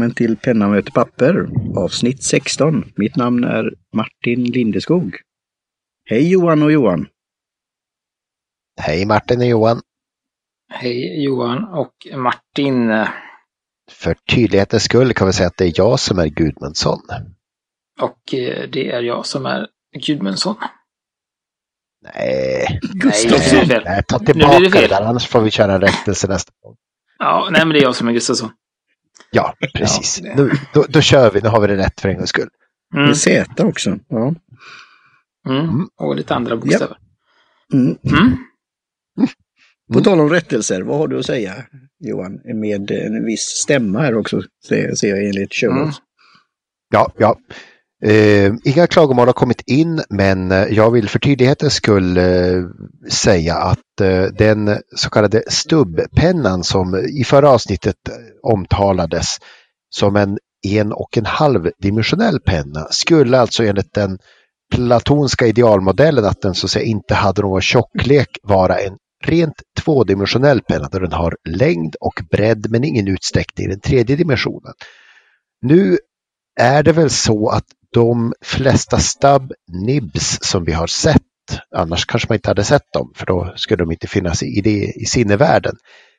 Välkommen 0.00 0.14
till 0.14 0.36
Penna 0.36 0.68
möter 0.68 0.92
papper, 0.92 1.48
avsnitt 1.76 2.22
16. 2.22 2.92
Mitt 2.96 3.16
namn 3.16 3.44
är 3.44 3.74
Martin 3.94 4.44
Lindeskog. 4.44 5.16
Hej 6.04 6.32
Johan 6.32 6.62
och 6.62 6.72
Johan! 6.72 7.06
Hej 8.80 9.06
Martin 9.06 9.40
och 9.40 9.46
Johan! 9.46 9.80
Hej 10.72 11.24
Johan 11.24 11.64
och 11.64 11.92
Martin! 12.16 12.90
För 13.90 14.14
tydlighetens 14.14 14.82
skull 14.84 15.14
kan 15.14 15.26
vi 15.26 15.32
säga 15.32 15.46
att 15.46 15.56
det 15.56 15.64
är 15.64 15.72
jag 15.76 16.00
som 16.00 16.18
är 16.18 16.26
Gudmundsson. 16.26 17.00
Och 18.00 18.34
eh, 18.34 18.68
det 18.70 18.90
är 18.90 19.02
jag 19.02 19.26
som 19.26 19.46
är 19.46 19.66
Gudmundsson. 20.06 20.56
Nej, 22.14 22.80
Gustafsson! 22.82 23.58
Nej, 23.58 23.68
fel. 23.68 23.82
nej 23.84 24.02
ta 24.08 24.18
Nu 24.18 24.24
blir 24.24 24.32
tillbaka 24.34 24.58
det 24.58 24.64
det 24.64 24.70
fel. 24.70 24.88
där, 24.88 25.02
annars 25.02 25.26
får 25.26 25.40
vi 25.40 25.50
köra 25.50 25.74
en 25.74 25.80
rättelse 25.80 26.28
nästa 26.28 26.52
gång. 26.62 26.76
Ja, 27.18 27.48
nej 27.50 27.64
men 27.66 27.72
det 27.72 27.78
är 27.78 27.82
jag 27.82 27.96
som 27.96 28.08
är 28.08 28.12
Gustafsson. 28.12 28.50
Ja, 29.30 29.54
precis. 29.74 30.20
Ja, 30.24 30.34
Nu, 30.36 30.50
då, 30.74 30.84
då 30.88 31.00
kör 31.00 31.30
vi, 31.30 31.40
nu 31.40 31.48
har 31.48 31.60
vi 31.60 31.66
det 31.66 31.76
rätt 31.76 32.00
för 32.00 32.08
en 32.08 32.16
gångs 32.16 32.30
skull. 32.30 32.48
Mm. 32.94 33.06
Med 33.06 33.16
Z 33.16 33.64
också. 33.64 33.98
Ja. 34.08 34.34
Mm. 35.48 35.88
Och 35.96 36.16
lite 36.16 36.34
andra 36.34 36.56
bokstäver. 36.56 36.96
Mm. 37.72 37.96
Mm. 38.04 38.36
På 39.92 40.00
tal 40.00 40.20
om 40.20 40.30
rättelser, 40.30 40.82
vad 40.82 40.98
har 40.98 41.08
du 41.08 41.18
att 41.18 41.26
säga 41.26 41.54
Johan? 41.98 42.40
Med 42.44 42.90
en 42.90 43.24
viss 43.24 43.40
stämma 43.40 44.00
här 44.00 44.14
också, 44.14 44.42
ser 44.68 45.08
jag 45.08 45.24
enligt 45.24 45.54
show 45.54 45.70
Mm. 45.70 45.90
Ja, 46.92 47.12
ja. 47.18 47.38
Uh, 48.06 48.54
inga 48.64 48.86
klagomål 48.86 49.28
har 49.28 49.32
kommit 49.32 49.62
in, 49.66 50.02
men 50.10 50.52
eh, 50.52 50.64
jag 50.70 50.90
vill 50.90 51.08
för 51.08 51.18
tydlighetens 51.18 51.74
skull 51.74 52.18
uh, 52.18 52.66
säga 53.10 53.56
att 53.56 54.00
uh, 54.02 54.22
den 54.22 54.78
så 54.96 55.10
kallade 55.10 55.42
stubbpennan 55.48 56.64
som 56.64 56.96
i 57.20 57.24
förra 57.24 57.50
avsnittet 57.50 57.96
omtalades 58.42 59.38
som 59.90 60.16
en 60.16 60.38
en 60.68 60.92
och 60.92 61.18
en 61.18 61.26
halv 61.26 61.70
dimensionell 61.78 62.40
penna 62.40 62.86
skulle 62.90 63.38
alltså 63.38 63.64
enligt 63.64 63.94
den 63.94 64.18
platonska 64.74 65.46
idealmodellen 65.46 66.24
att 66.24 66.42
den 66.42 66.54
så 66.54 66.66
att 66.66 66.70
säga 66.70 66.84
inte 66.84 67.14
hade 67.14 67.42
någon 67.42 67.60
tjocklek 67.60 68.38
vara 68.42 68.78
en 68.78 68.96
rent 69.24 69.62
tvådimensionell 69.80 70.60
penna 70.62 70.88
där 70.88 71.00
den 71.00 71.12
har 71.12 71.36
längd 71.48 71.96
och 72.00 72.20
bredd 72.30 72.66
men 72.70 72.84
ingen 72.84 73.08
utsträckning 73.08 73.66
i 73.66 73.70
den 73.70 73.80
tredje 73.80 74.16
dimensionen. 74.16 74.72
Nu 75.62 75.98
är 76.60 76.82
det 76.82 76.92
väl 76.92 77.10
så 77.10 77.48
att 77.48 77.64
de 77.92 78.32
flesta 78.44 78.98
stub 78.98 79.52
nibs 79.86 80.38
som 80.42 80.64
vi 80.64 80.72
har 80.72 80.86
sett, 80.86 81.22
annars 81.76 82.06
kanske 82.06 82.28
man 82.28 82.36
inte 82.36 82.50
hade 82.50 82.64
sett 82.64 82.92
dem 82.92 83.12
för 83.16 83.26
då 83.26 83.52
skulle 83.56 83.84
de 83.84 83.92
inte 83.92 84.06
finnas 84.06 84.42
i, 84.42 84.60
det, 84.64 84.92
i 84.96 85.04
sinnevärlden, 85.04 85.76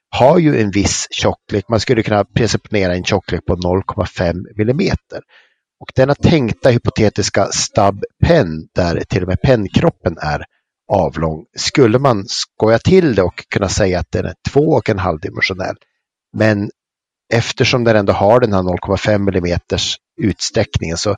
har 0.09 0.39
ju 0.39 0.61
en 0.61 0.71
viss 0.71 1.07
tjocklek. 1.11 1.65
Man 1.69 1.79
skulle 1.79 2.03
kunna 2.03 2.25
presupponera 2.25 2.95
en 2.95 3.03
tjocklek 3.03 3.45
på 3.45 3.55
0,5 3.55 4.33
millimeter. 4.57 5.21
Och 5.79 5.91
denna 5.95 6.15
tänkta 6.15 6.69
hypotetiska 6.69 7.45
stub 7.45 8.03
pen 8.25 8.67
där 8.75 9.03
till 9.09 9.21
och 9.21 9.27
med 9.27 9.41
pennkroppen 9.41 10.17
är 10.17 10.45
avlång, 10.91 11.45
skulle 11.57 11.99
man 11.99 12.25
skoja 12.27 12.79
till 12.79 13.15
det 13.15 13.23
och 13.23 13.43
kunna 13.53 13.69
säga 13.69 13.99
att 13.99 14.11
den 14.11 14.25
är 14.25 14.33
två 14.49 14.61
och 14.61 14.89
en 14.89 14.99
halv 14.99 15.19
dimensionell. 15.19 15.75
Men 16.37 16.69
eftersom 17.31 17.83
den 17.83 17.95
ändå 17.95 18.13
har 18.13 18.39
den 18.39 18.53
här 18.53 18.61
0,5 18.63 19.17
millimeters 19.19 19.97
utsträckningen 20.17 20.97
så 20.97 21.15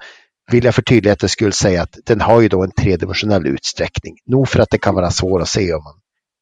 vill 0.51 0.63
jag 0.66 0.75
för 0.75 0.81
tydlighetens 0.81 1.31
skull 1.31 1.53
säga 1.53 1.81
att 1.84 1.97
den 2.06 2.22
har 2.22 2.41
ju 2.41 2.50
då 2.50 2.63
en 2.63 2.72
tredimensionell 2.72 3.47
utsträckning. 3.47 4.18
Nog 4.25 4.50
för 4.50 4.59
att 4.59 4.69
det 4.69 4.78
kan 4.78 4.96
vara 4.96 5.12
svårt 5.12 5.41
att 5.41 5.50
se 5.50 5.74
om 5.74 5.84
man 5.84 5.96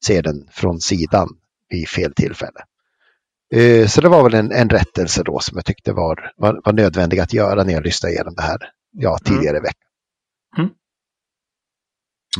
ser 0.05 0.23
den 0.23 0.47
från 0.51 0.81
sidan 0.81 1.29
vid 1.69 1.89
fel 1.89 2.13
tillfälle. 2.13 2.59
Eh, 3.55 3.87
Så 3.87 4.01
det 4.01 4.09
var 4.09 4.23
väl 4.23 4.33
en, 4.33 4.51
en 4.51 4.69
rättelse 4.69 5.23
då 5.23 5.39
som 5.39 5.57
jag 5.57 5.65
tyckte 5.65 5.93
var, 5.93 6.33
var, 6.37 6.61
var 6.65 6.73
nödvändig 6.73 7.19
att 7.19 7.33
göra 7.33 7.63
när 7.63 7.73
jag 7.73 7.83
lyssnade 7.83 8.13
igenom 8.13 8.35
det 8.35 8.41
här 8.43 8.57
ja, 8.91 9.17
tidigare 9.25 9.57
i 9.57 9.61
veckan. 9.61 9.89
Mm. 10.57 10.69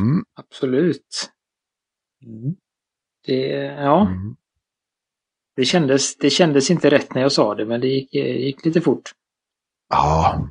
Mm. 0.00 0.24
Absolut. 0.36 1.30
Mm. 2.26 2.56
Det, 3.26 3.36
ja, 3.82 4.02
Mm. 4.08 4.36
Det 5.56 5.64
kändes, 5.64 6.16
det 6.16 6.30
kändes 6.30 6.70
inte 6.70 6.90
rätt 6.90 7.14
när 7.14 7.22
jag 7.22 7.32
sa 7.32 7.54
det, 7.54 7.66
men 7.66 7.80
det 7.80 7.86
gick, 7.86 8.14
gick 8.14 8.64
lite 8.64 8.80
fort. 8.80 9.10
Ja, 9.90 10.48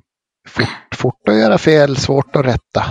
fort, 0.48 0.96
fort 0.96 1.28
att 1.28 1.36
göra 1.36 1.58
fel, 1.58 1.98
svårt 1.98 2.36
att 2.36 2.46
rätta. 2.46 2.84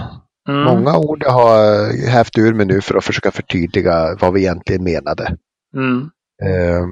Mm. 0.49 0.65
Många 0.65 0.99
ord 0.99 1.23
jag 1.23 1.31
har 1.31 1.87
hävt 2.09 2.39
ur 2.39 2.55
mig 2.55 2.67
nu 2.67 2.81
för 2.81 2.95
att 2.95 3.05
försöka 3.05 3.31
förtydliga 3.31 4.17
vad 4.21 4.33
vi 4.33 4.41
egentligen 4.41 4.85
menade. 4.85 5.37
Mm. 5.77 6.11
Eh, 6.43 6.87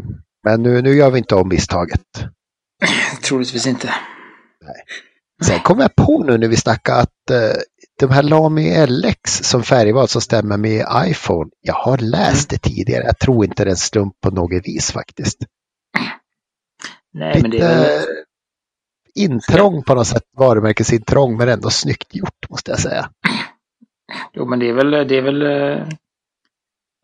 Men 0.44 0.62
nu, 0.62 0.82
nu 0.82 0.94
gör 0.94 1.10
vi 1.10 1.18
inte 1.18 1.34
om 1.34 1.48
misstaget. 1.48 2.00
Troligtvis 3.22 3.66
inte. 3.66 3.94
Sen 5.44 5.60
kom 5.60 5.80
jag 5.80 5.94
på 5.96 6.24
nu 6.24 6.38
när 6.38 6.48
vi 6.48 6.56
snackade 6.56 7.00
att 7.00 7.30
eh, 7.30 7.60
de 7.98 8.10
här 8.10 8.22
Lami 8.22 8.86
LX 8.86 9.30
som 9.44 9.62
färgval 9.62 10.08
som 10.08 10.20
stämmer 10.20 10.56
med 10.56 10.86
iPhone, 11.06 11.50
jag 11.60 11.74
har 11.74 11.98
läst 11.98 12.50
det 12.50 12.58
tidigare. 12.58 13.04
Jag 13.04 13.18
tror 13.18 13.44
inte 13.44 13.64
det 13.64 13.68
är 13.68 13.72
en 13.72 13.76
slump 13.76 14.20
på 14.20 14.30
något 14.30 14.66
vis 14.66 14.92
faktiskt. 14.92 15.38
Nej, 17.12 17.38
men 17.42 17.50
det 17.50 17.56
Lite 17.56 17.66
är 17.66 17.98
väl... 17.98 18.06
intrång 19.14 19.82
på 19.82 19.94
något 19.94 20.06
sätt, 20.06 20.22
varumärkesintrång, 20.36 21.36
men 21.36 21.48
ändå 21.48 21.70
snyggt 21.70 22.14
gjort 22.14 22.50
måste 22.50 22.70
jag 22.70 22.80
säga. 22.80 23.10
Jo, 24.32 24.44
men 24.46 24.58
det 24.58 24.68
är 24.68 24.72
väl, 24.72 24.90
det 24.90 25.16
är 25.16 25.22
väl, 25.22 25.42
eh, 25.42 25.78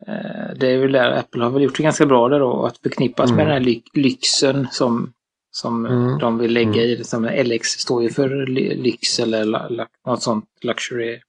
eh, 0.07 0.55
det 0.59 0.67
är 0.67 0.77
väl 0.77 0.91
där 0.91 1.11
Apple 1.11 1.43
har 1.43 1.51
väl 1.51 1.61
gjort 1.63 1.77
det 1.77 1.83
ganska 1.83 2.05
bra 2.05 2.29
där 2.29 2.39
då, 2.39 2.65
att 2.65 2.77
förknippas 2.77 3.31
med 3.31 3.39
Mm. 3.41 3.45
den 3.47 3.53
här 3.53 3.59
ly- 3.69 3.83
lyxen 3.93 4.67
som, 4.71 5.13
som 5.55 5.85
Mm. 5.85 6.17
de 6.19 6.37
vill 6.37 6.53
lägga 6.53 6.69
Mm. 6.69 6.79
i 6.85 6.95
det. 6.95 7.03
Som 7.03 7.25
LX 7.25 7.67
står 7.69 8.03
ju 8.03 8.09
för 8.09 8.29
ly- 8.47 8.75
lyx 8.75 9.19
eller 9.19 9.87
något 10.05 10.23
sånt 10.23 10.45
luxury. 10.61 11.19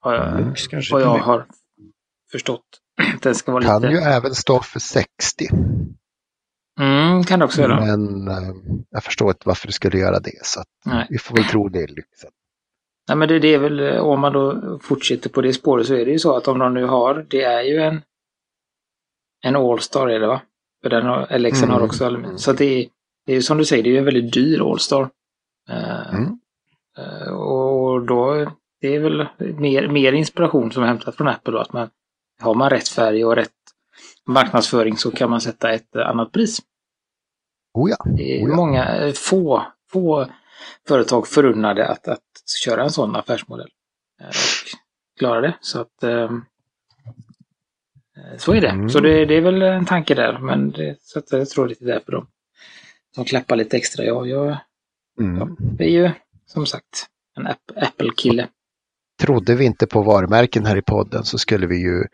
Har 0.00 0.14
jag, 0.14 0.40
Lux 0.46 0.66
kanske 0.66 0.92
vad 0.94 1.02
jag 1.02 1.08
har 1.18 1.46
förstått. 2.32 2.64
Den 3.22 3.34
ska 3.34 3.52
vara 3.52 3.62
Kan 3.64 3.82
lite... 3.82 3.94
ju 3.94 4.00
även 4.00 4.34
stå 4.34 4.60
för 4.60 4.80
60. 4.80 5.44
Mm, 6.80 7.24
kan 7.24 7.38
det 7.38 7.44
också 7.44 7.60
göra. 7.62 7.80
Men 7.80 8.28
eh, 8.28 8.54
jag 8.90 9.04
förstår 9.04 9.28
inte 9.28 9.42
varför 9.48 9.66
det 9.66 9.72
skulle 9.72 9.98
göra 9.98 10.18
det. 10.20 10.44
Så 10.46 10.62
vi 11.08 11.18
får 11.18 11.36
väl 11.36 11.44
tro 11.44 11.68
det 11.68 11.78
är 11.82 11.86
lyxen. 11.88 12.30
Nej, 13.08 13.16
men 13.16 13.28
det, 13.28 13.38
det 13.38 13.54
är 13.54 13.58
väl, 13.58 13.80
eh, 13.80 13.96
om 14.00 14.20
man 14.20 14.32
då 14.32 14.78
fortsätter 14.82 15.30
på 15.30 15.40
det 15.42 15.52
spåret 15.52 15.86
så 15.86 15.94
är 15.94 16.04
det 16.04 16.10
ju 16.10 16.18
så 16.18 16.36
att 16.36 16.48
om 16.48 16.58
de 16.58 16.74
nu 16.74 16.84
har, 16.84 17.26
det 17.30 17.42
är 17.42 17.62
ju 17.62 17.78
en 17.80 18.02
en 19.46 19.56
All-Star 19.56 20.08
är 20.08 20.20
det 20.20 20.26
va? 20.26 20.42
För 20.82 20.90
den 20.90 21.06
har, 21.06 21.38
LXen 21.38 21.68
har 21.68 21.76
Mm. 21.76 21.88
också 21.88 22.06
aluminium. 22.06 22.38
Så 22.38 22.52
det 22.52 22.64
är, 22.64 22.88
det 23.26 23.32
är 23.32 23.36
ju 23.36 23.42
som 23.42 23.58
du 23.58 23.64
säger, 23.64 23.82
det 23.82 23.88
är 23.88 23.92
ju 23.92 23.98
en 23.98 24.04
väldigt 24.04 24.32
dyr 24.32 24.60
All-Star. 24.70 25.10
Eh, 25.68 26.14
Mm. 26.14 26.38
eh, 26.98 27.32
och 27.32 28.06
då, 28.06 28.50
det 28.80 28.94
är 28.94 29.00
väl 29.00 29.26
mer, 29.38 29.88
mer 29.88 30.12
inspiration 30.12 30.72
som 30.72 30.82
är 30.82 30.86
hämtat 30.86 31.16
från 31.16 31.28
Apple 31.28 31.52
då, 31.52 31.58
att 31.58 31.72
man 31.72 31.90
har 32.40 32.54
man 32.54 32.70
rätt 32.70 32.88
färg 32.88 33.24
och 33.24 33.36
rätt 33.36 33.50
marknadsföring 34.26 34.96
så 34.96 35.10
kan 35.10 35.30
man 35.30 35.40
sätta 35.40 35.72
ett 35.72 35.96
annat 35.96 36.32
pris. 36.32 36.58
Oh 37.74 37.90
ja. 37.90 37.96
Det 38.16 38.22
är 38.40 38.44
Oh 38.46 38.50
ja. 38.50 38.56
många, 38.56 38.84
eh, 38.96 39.12
få, 39.12 39.66
få 39.90 40.26
företag 40.88 41.28
förunnade 41.28 41.88
att, 41.88 42.08
att 42.08 42.22
köra 42.64 42.82
en 42.82 42.90
sån 42.90 43.16
affärsmodell. 43.16 43.70
Och 44.20 44.78
klara 45.18 45.40
det. 45.40 45.54
Så 45.60 45.80
att 45.80 46.04
så 48.38 48.52
är 48.52 48.60
det. 48.60 48.68
Mm. 48.68 48.90
Så 48.90 49.00
det, 49.00 49.24
det 49.24 49.34
är 49.34 49.40
väl 49.40 49.62
en 49.62 49.86
tanke 49.86 50.14
där. 50.14 50.38
Men 50.38 50.70
det, 50.70 50.96
så 51.00 51.18
att 51.18 51.32
jag 51.32 51.48
tror 51.48 51.68
det 51.68 51.82
är 51.82 51.86
därför 51.86 52.12
de, 52.12 52.26
de 53.14 53.24
klappar 53.24 53.56
lite 53.56 53.76
extra. 53.76 54.04
Jag, 54.04 54.28
jag, 54.28 54.56
Mm. 55.20 55.56
det 55.58 55.84
är 55.84 55.88
ju 55.90 56.10
som 56.46 56.66
sagt 56.66 57.06
en 57.36 57.46
App- 57.46 57.76
Apple-kille. 57.76 58.48
Trodde 59.20 59.54
vi 59.54 59.64
inte 59.64 59.86
på 59.86 60.02
varumärken 60.02 60.66
här 60.66 60.76
i 60.76 60.82
podden 60.82 61.24
så 61.24 61.38
skulle 61.38 61.66
vi 61.66 61.76
ju 61.76 62.04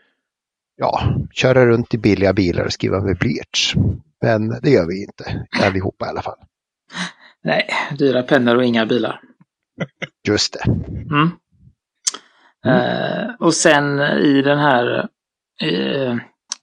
ja, 0.76 1.14
köra 1.32 1.66
runt 1.66 1.94
i 1.94 1.98
billiga 1.98 2.32
bilar 2.32 2.64
och 2.64 2.72
skriva 2.72 3.00
med 3.00 3.18
blyerts. 3.18 3.74
Men 4.22 4.48
det 4.62 4.70
gör 4.70 4.86
vi 4.86 5.02
inte, 5.04 5.46
allihopa 5.62 6.06
i 6.06 6.08
alla 6.08 6.22
fall. 6.22 6.38
Nej, 7.44 7.68
dyra 7.98 8.22
pennor 8.22 8.56
och 8.56 8.64
inga 8.64 8.86
bilar. 8.86 9.20
Just 10.28 10.52
det. 10.52 10.64
Mm. 10.90 11.30
Eh, 12.66 13.34
och 13.38 13.54
sen 13.54 14.00
i 14.00 14.42
den 14.42 14.58
här, 14.58 15.08
eh, 15.62 16.16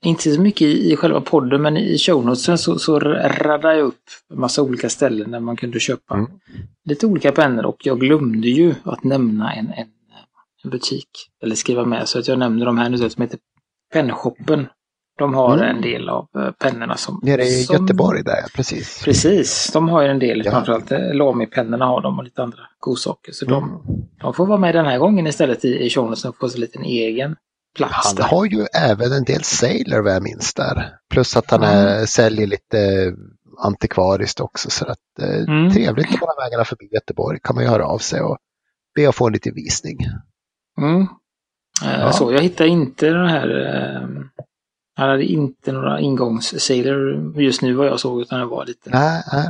inte 0.07 0.31
så 0.36 0.42
mycket 0.42 0.62
i, 0.68 0.95
själva 0.95 1.21
podden, 1.21 1.62
men 1.62 1.77
i 1.77 1.98
shownotesen 1.98 2.57
så, 2.57 2.80
så 2.80 3.00
raddade 3.00 3.75
jag 3.77 3.86
upp 3.86 4.04
en 4.33 4.39
massa 4.39 4.62
olika 4.62 4.89
ställen 4.89 5.31
där 5.31 5.39
man 5.39 5.56
kunde 5.57 5.80
köpa 5.80 6.13
Mm. 6.15 6.27
lite 6.86 7.06
olika 7.07 7.31
pennor 7.31 7.65
och 7.65 7.77
jag 7.86 8.00
glömde 8.00 8.48
ju 8.48 8.75
att 8.83 9.04
nämna 9.04 9.54
en, 9.54 9.68
en, 9.68 9.88
en 10.63 10.69
butik, 10.69 11.09
eller 11.44 11.56
skriva 11.56 11.86
med, 11.86 12.07
så 12.07 12.19
att 12.19 12.27
jag 12.27 12.39
nämner 12.39 12.65
de 12.65 12.77
här 12.77 12.89
nu 12.89 12.98
som 13.09 13.21
heter 13.21 13.39
Pennshoppen. 13.94 14.68
De 15.19 15.33
har 15.33 15.57
Mm. 15.57 15.75
en 15.75 15.81
del 15.81 16.10
av 16.10 16.27
eh, 16.38 16.51
pennorna 16.51 16.98
som... 16.98 17.19
Nere 17.24 17.44
i 17.44 17.63
som, 17.63 17.75
Göteborg 17.75 18.24
där, 18.24 18.44
precis. 18.56 19.01
Precis, 19.06 19.69
de 19.74 19.89
har 19.89 20.01
ju 20.01 20.07
en 20.07 20.19
del, 20.19 20.42
Ja. 20.45 20.51
framförallt 20.51 20.92
eh, 20.92 21.13
Lamy-pennorna 21.13 21.86
har 21.86 22.01
de 22.01 22.18
och 22.18 22.24
lite 22.24 22.44
andra 22.44 22.60
godsaker. 22.80 23.31
Så 23.31 23.45
de, 23.45 23.63
Mm. 23.63 24.01
de 24.21 24.33
får 24.33 24.45
vara 24.45 24.57
med 24.57 24.75
den 24.75 24.86
här 24.86 24.98
gången 25.00 25.27
istället 25.27 25.65
i, 25.65 25.86
i 25.86 25.89
showen 25.89 26.12
och 26.27 26.38
få 26.39 26.50
sig 26.50 26.57
en 26.57 26.62
liten 26.62 26.83
egen 26.83 27.36
plats 27.77 28.07
Han 28.07 28.15
där. 28.15 28.24
har 28.24 28.45
ju 28.45 28.65
även 28.74 29.12
en 29.12 29.24
del 29.24 29.44
Sailor 29.44 30.01
vad 30.01 30.13
jag 30.15 30.24
minns 30.24 30.53
där. 30.53 30.95
Plus 31.09 31.38
att 31.38 31.51
han 31.51 31.63
är, 31.63 32.06
säljer 32.06 32.47
lite 32.47 33.13
antikvariskt 33.63 34.39
också. 34.39 34.69
Så 34.69 34.85
att, 34.85 34.97
eh, 35.21 35.35
Mm. 35.35 35.71
trevligt 35.71 36.09
man 36.12 36.19
har 36.38 36.45
vägarna 36.45 36.65
förbi 36.65 36.89
Göteborg 36.94 37.39
kan 37.44 37.56
man 37.56 37.63
ju 37.63 37.69
höra 37.69 37.85
av 37.85 37.97
sig 37.97 38.21
och 38.21 38.38
be 38.95 39.09
att 39.09 39.15
få 39.15 39.27
en 39.27 39.33
liten 39.33 39.53
visning. 39.56 39.97
Mm. 40.81 41.01
Eh, 41.01 42.00
Ja. 42.00 42.12
Så 42.12 42.31
jag 42.33 42.41
hittade 42.41 42.69
inte 42.69 43.09
den 43.09 43.27
här... 43.29 43.50
Eh, 43.75 44.07
han 44.95 45.09
hade 45.09 45.24
inte 45.25 45.71
några 45.71 46.00
ingångssidor 46.00 47.33
just 47.41 47.62
nu 47.62 47.74
vad 47.74 47.88
jag 47.88 48.00
såg 48.00 48.21
utan 48.21 48.39
det 48.39 48.45
var 48.45 48.65
lite, 48.65 48.89
Nej, 48.89 49.24
nej. 49.33 49.50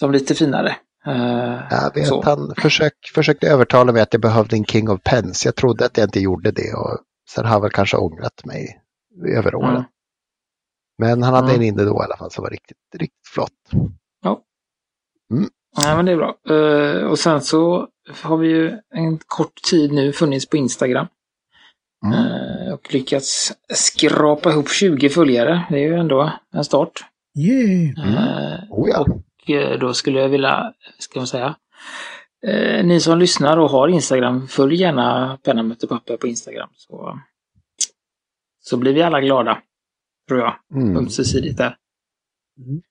de 0.00 0.12
lite 0.12 0.34
finare. 0.34 0.76
Eh, 1.06 1.60
Jag 1.70 1.94
vet, 1.94 2.06
så. 2.06 2.22
han 2.22 2.54
försök, 2.58 2.92
försökte 3.14 3.48
övertala 3.48 3.92
mig 3.92 4.02
att 4.02 4.12
jag 4.12 4.22
behövde 4.22 4.56
en 4.56 4.64
King 4.64 4.90
of 4.90 5.00
Pens. 5.02 5.44
Jag 5.44 5.54
trodde 5.54 5.86
att 5.86 5.96
jag 5.96 6.06
inte 6.06 6.20
gjorde 6.20 6.50
det 6.50 6.74
och 6.74 6.98
sen 7.28 7.44
har 7.44 7.52
jag 7.52 7.60
väl 7.60 7.70
kanske 7.70 7.96
ångrat 7.96 8.44
mig 8.44 8.80
över 9.26 9.54
åren. 9.54 9.70
Mm. 9.70 9.84
Men 10.98 11.22
han 11.22 11.34
hade 11.34 11.48
Mm. 11.48 11.60
en 11.60 11.66
inne 11.66 11.82
då 11.82 12.00
i 12.02 12.04
alla 12.04 12.16
fall 12.16 12.30
som 12.30 12.42
var 12.42 12.50
riktigt, 12.50 12.78
riktigt 12.94 13.28
flott. 13.34 13.52
Ja, 15.82 15.96
men 15.96 16.06
det 16.06 16.12
är 16.12 16.16
bra. 16.16 16.36
Eh, 16.48 17.02
och 17.06 17.18
sen 17.18 17.40
så 17.40 17.88
har 18.22 18.36
vi 18.36 18.48
ju 18.48 18.78
en 18.94 19.18
kort 19.26 19.62
tid 19.70 19.92
nu 19.92 20.12
funnits 20.12 20.48
på 20.48 20.56
Instagram. 20.56 21.06
Mm. 22.06 22.18
Eh, 22.18 22.72
och 22.72 22.94
lyckats 22.94 23.52
skrapa 23.74 24.50
ihop 24.50 24.68
20 24.68 25.08
följare. 25.08 25.66
Det 25.70 25.74
är 25.76 25.88
ju 25.88 25.94
ändå 25.94 26.32
en 26.52 26.64
start. 26.64 27.04
Yeah. 27.38 28.54
Eh, 28.54 28.58
Oh 28.70 28.88
ja. 28.90 29.00
och 29.42 29.50
eh, 29.50 29.78
då 29.78 29.94
skulle 29.94 30.20
jag 30.20 30.28
vilja, 30.28 30.72
ska 30.98 31.20
man 31.20 31.26
säga, 31.26 31.56
eh, 32.46 32.84
ni 32.84 33.00
som 33.00 33.18
lyssnar 33.18 33.56
och 33.56 33.70
har 33.70 33.88
Instagram, 33.88 34.48
följ 34.48 34.74
gärna 34.80 35.38
Penna 35.44 35.62
möter 35.62 35.86
papper 35.86 36.16
på 36.16 36.26
Instagram. 36.26 36.68
Så, 36.74 37.20
så 38.60 38.76
blir 38.76 38.92
vi 38.94 39.02
alla 39.02 39.20
glada, 39.20 39.58
tror 40.28 40.40
jag, 40.40 40.54
Mm. 40.74 40.96
ömsesidigt 40.96 41.58
där. 41.58 41.76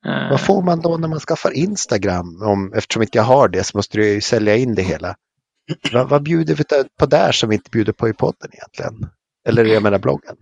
Eh, 0.06 0.30
Vad 0.30 0.42
får 0.42 0.62
man 0.63 0.81
då 0.81 0.97
när 0.97 1.07
man 1.07 1.19
skaffar 1.19 1.51
Instagram? 1.51 2.42
Om, 2.42 2.74
eftersom 2.74 3.01
inte 3.01 3.18
jag 3.18 3.24
har 3.24 3.47
det 3.50 3.63
så 3.63 3.77
måste 3.77 3.97
du 3.97 4.13
ju 4.13 4.21
sälja 4.21 4.56
in 4.56 4.75
det 4.75 4.81
hela. 4.81 5.15
vad, 5.94 6.09
vad 6.09 6.24
bjuder 6.24 6.56
vi 6.56 6.63
på 7.00 7.06
där 7.06 7.31
som 7.31 7.50
vi 7.50 7.56
inte 7.56 7.69
bjuder 7.69 7.94
på 7.94 8.09
i 8.09 8.13
podden 8.13 8.50
egentligen? 8.53 9.09
Eller 9.47 9.65
jag 9.65 9.83
menar 9.83 10.00
bloggen. 10.00 10.36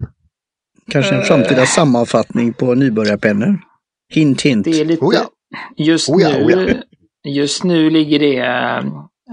Kanske 0.92 1.14
en 1.16 1.20
Eh. 1.22 1.26
framtida 1.26 1.66
sammanfattning 1.66 2.54
på 2.54 2.74
nybörjarpennor. 2.76 3.60
Hint, 4.10 4.42
hint. 4.42 4.66
Det 4.66 4.82
är 4.82 4.86
lite... 4.86 5.06
Oh 5.06 5.16
ja. 5.16 5.30
Just, 5.78 6.10
Oh 6.10 6.22
ja, 6.22 6.30
nu, 6.30 6.46
oh 6.46 6.52
ja. 6.52 6.76
Just 7.24 7.64
nu 7.64 7.90
ligger 7.90 8.20
det 8.20 8.38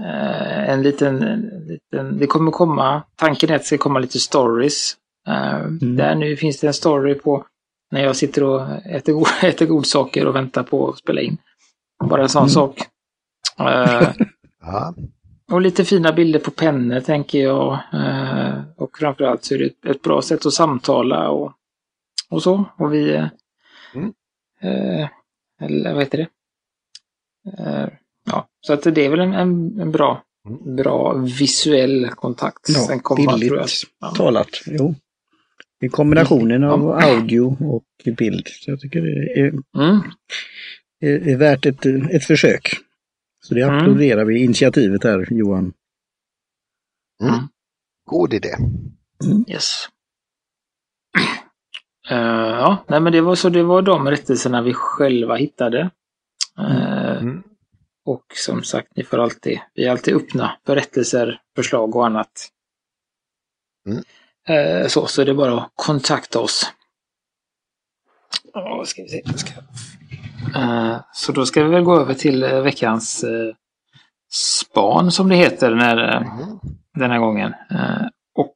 eh, 0.05 0.69
en 0.69 0.81
liten, 0.83 1.21
en 1.23 1.67
liten... 1.67 2.17
Det 2.17 2.27
kommer 2.27 2.51
komma... 2.51 3.03
Tanken 3.15 3.49
är 3.49 3.55
att 3.55 3.61
det 3.61 3.65
ska 3.67 3.77
komma 3.77 3.99
lite 3.99 4.19
stories. 4.19 4.95
Eh, 5.27 5.59
Där 5.97 6.15
nu 6.15 6.35
finns 6.35 6.59
det 6.59 6.67
en 6.67 6.73
story 6.73 7.13
på 7.15 7.45
när 7.91 8.03
jag 8.03 8.15
sitter 8.15 8.43
och 8.43 8.69
äter, 8.85 9.13
go- 9.13 9.25
äter 9.43 9.65
godsaker 9.65 10.27
och 10.27 10.35
väntar 10.35 10.63
på 10.63 10.89
att 10.89 10.97
spela 10.97 11.21
in. 11.21 11.37
Bara 12.03 12.21
en 12.21 12.29
sån 12.29 12.39
Mm. 12.41 12.49
sak. 12.49 12.79
Eh, 13.59 14.09
och 15.51 15.61
lite 15.61 15.85
fina 15.85 16.13
bilder 16.13 16.39
på 16.39 16.51
pennor 16.51 16.99
tänker 16.99 17.39
jag. 17.43 17.79
Eh, 17.93 18.53
och 18.77 18.97
framförallt 18.97 19.43
så 19.43 19.53
är 19.55 19.59
det 19.59 19.65
ett, 19.65 19.85
ett 19.85 20.01
bra 20.01 20.21
sätt 20.21 20.45
att 20.45 20.53
samtala 20.53 21.29
och, 21.29 21.53
och 22.29 22.43
så. 22.43 22.65
Och 22.77 22.93
vi... 22.93 23.13
eh, 23.15 23.27
Mm. 23.95 24.13
Eh, 24.61 25.07
eller 25.61 25.93
vad 25.93 26.03
heter 26.03 26.17
det? 26.17 26.27
Eh, 27.59 27.87
ja, 28.25 28.47
så 28.61 28.73
att 28.73 28.83
det 28.83 29.05
är 29.05 29.09
väl 29.09 29.19
en, 29.19 29.33
en, 29.33 29.79
en 29.79 29.91
bra, 29.91 30.23
Mm. 30.47 30.75
bra 30.75 31.13
visuell 31.13 32.09
kontakt. 32.09 32.69
Ja, 32.69 32.79
Sen 32.79 32.99
komma, 32.99 33.37
bildligt 33.37 33.71
Ja. 33.99 34.07
talat. 34.17 34.47
Jo. 34.65 34.95
I 35.83 35.89
kombinationen 35.89 36.63
av 36.63 36.89
audio 36.91 37.57
och 37.65 37.83
bild. 38.17 38.47
Så 38.47 38.71
jag 38.71 38.79
tycker 38.79 39.01
det 39.01 39.39
är, 39.41 39.47
Mm. 39.49 40.01
är, 40.99 41.27
är 41.27 41.37
värt 41.37 41.65
ett, 41.65 41.85
ett 41.85 42.25
försök. 42.25 42.69
Så 43.43 43.53
det 43.53 43.61
Mm. 43.61 43.77
applåderar 43.77 44.25
vi 44.25 44.43
initiativet 44.43 45.03
här, 45.03 45.27
Johan. 45.29 45.73
Mm. 47.23 47.39
God 48.09 48.33
idé. 48.33 48.49
Yes. 49.47 49.85
Eh, 52.09 52.17
ja, 52.59 52.85
nej 52.87 52.99
men 53.01 53.13
det 53.13 53.21
var 53.21 53.35
så 53.35 53.49
det 53.49 53.63
var 53.63 53.81
de 53.81 54.07
rättelserna 54.07 54.61
vi 54.61 54.73
själva 54.73 55.35
hittade. 55.35 55.89
Eh, 56.59 57.00
Mm. 57.21 57.43
Och 58.05 58.25
som 58.35 58.63
sagt, 58.63 58.95
ni 58.95 59.03
får 59.03 59.17
alltid, 59.17 59.59
vi 59.73 59.85
är 59.85 59.91
alltid 59.91 60.15
öppna 60.15 60.57
för 60.65 60.75
rättelser, 60.75 61.41
förslag 61.55 61.95
och 61.95 62.05
annat. 62.05 62.49
Mm. 63.87 64.03
Eh, 64.47 64.87
så, 64.87 65.07
så 65.07 65.23
det 65.23 65.31
är 65.31 65.35
bara 65.35 65.61
att 65.61 65.71
kontakta 65.75 66.39
oss. 66.39 66.73
Ja, 68.53 68.83
ska 68.85 69.01
vi 69.01 69.09
se. 69.09 69.23
Ska... 69.37 69.51
Eh, 70.59 70.97
så 71.13 71.31
då 71.31 71.45
ska 71.45 71.63
vi 71.63 71.69
väl 71.69 71.83
gå 71.83 71.99
över 71.99 72.13
till 72.13 72.43
eh, 72.43 72.61
veckans 72.61 73.23
eh, 73.23 73.55
span 74.29 75.11
som 75.11 75.29
det 75.29 75.35
heter 75.35 75.75
när, 75.75 76.17
Mm. 76.17 76.59
den 76.93 77.11
här 77.11 77.19
gången. 77.19 77.53
Eh, 77.71 78.07
och 78.35 78.53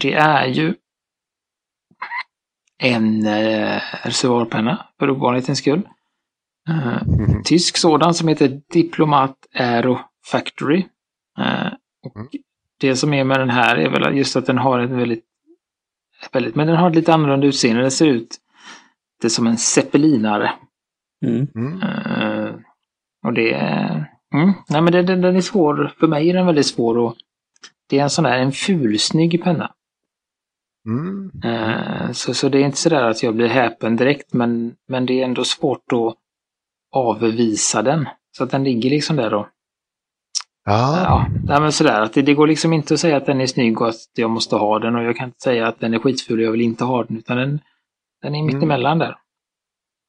det 0.00 0.12
är 0.14 0.46
ju 0.46 0.74
en 2.78 3.26
eh, 3.26 3.80
reservoarpenna 4.02 4.86
för 4.98 5.10
ovanlighetens 5.10 5.58
skull. 5.58 5.88
Eh, 6.68 7.02
Mm. 7.02 7.42
tysk 7.44 7.76
sådan 7.76 8.14
som 8.14 8.28
heter 8.28 8.60
Diplomat 8.72 9.36
Aero 9.54 9.98
Factory. 10.26 10.84
Eh, 11.38 11.72
och 12.06 12.16
Mm. 12.16 12.28
Det 12.80 12.96
som 12.96 13.14
är 13.14 13.24
med 13.24 13.40
den 13.40 13.50
här 13.50 13.76
är 13.76 13.90
väl 13.90 14.16
just 14.16 14.36
att 14.36 14.46
den 14.46 14.58
har 14.58 14.80
ett 14.80 14.90
väldigt, 14.90 15.24
väldigt 16.32 16.54
men 16.54 16.66
den 16.66 16.76
har 16.76 16.90
ett 16.90 16.96
lite 16.96 17.14
annorlunda 17.14 17.46
utseende. 17.46 17.82
Den 17.82 17.90
ser 17.90 18.06
ut 18.06 18.36
det 19.22 19.30
som 19.30 19.46
en 19.46 19.56
zeppelinare. 19.56 20.52
Mm. 21.26 21.46
Mm. 21.54 21.82
Eh, 21.82 22.54
och 23.26 23.32
det 23.32 23.52
är... 23.54 24.10
Mm, 24.34 24.52
nej 24.68 24.80
men 24.82 24.92
den, 24.92 25.06
den, 25.06 25.20
den 25.20 25.36
är 25.36 25.40
svår, 25.40 25.92
för 26.00 26.06
mig 26.06 26.30
är 26.30 26.34
den 26.34 26.46
väldigt 26.46 26.66
svår 26.66 26.98
och 26.98 27.16
det 27.88 27.98
är 27.98 28.02
en 28.02 28.10
sån 28.10 28.24
där, 28.24 28.38
en 28.38 28.52
fulsnygg 28.52 29.42
penna. 29.42 29.72
Mm. 30.86 31.30
Eh, 31.44 32.12
så, 32.12 32.34
så 32.34 32.48
det 32.48 32.58
är 32.58 32.64
inte 32.64 32.78
sådär 32.78 33.02
att 33.02 33.22
jag 33.22 33.34
blir 33.34 33.48
häpen 33.48 33.96
direkt 33.96 34.32
men, 34.32 34.74
men 34.88 35.06
det 35.06 35.20
är 35.20 35.24
ändå 35.24 35.44
svårt 35.44 35.92
att 35.92 36.14
avvisa 36.92 37.82
den. 37.82 38.08
Så 38.36 38.44
att 38.44 38.50
den 38.50 38.64
ligger 38.64 38.90
liksom 38.90 39.16
där 39.16 39.30
då. 39.30 39.48
Ja. 40.64 41.02
Ja, 41.04 41.26
nej, 41.44 41.60
men 41.60 41.72
sådär 41.72 42.00
att 42.00 42.12
det, 42.12 42.22
det 42.22 42.34
går 42.34 42.46
liksom 42.46 42.72
inte 42.72 42.94
att 42.94 43.00
säga 43.00 43.16
att 43.16 43.26
den 43.26 43.40
är 43.40 43.46
snygg 43.46 43.80
och 43.80 43.88
att 43.88 43.96
jag 44.14 44.30
måste 44.30 44.56
ha 44.56 44.78
den 44.78 44.96
och 44.96 45.04
jag 45.04 45.16
kan 45.16 45.28
inte 45.28 45.40
säga 45.40 45.68
att 45.68 45.80
den 45.80 45.94
är 45.94 45.98
skitful 45.98 46.38
och 46.38 46.44
jag 46.44 46.52
vill 46.52 46.60
inte 46.60 46.84
ha 46.84 47.04
den 47.04 47.16
utan 47.16 47.36
den, 47.36 47.60
den 48.22 48.34
är 48.34 48.42
mittemellan 48.42 48.98
där. 48.98 49.16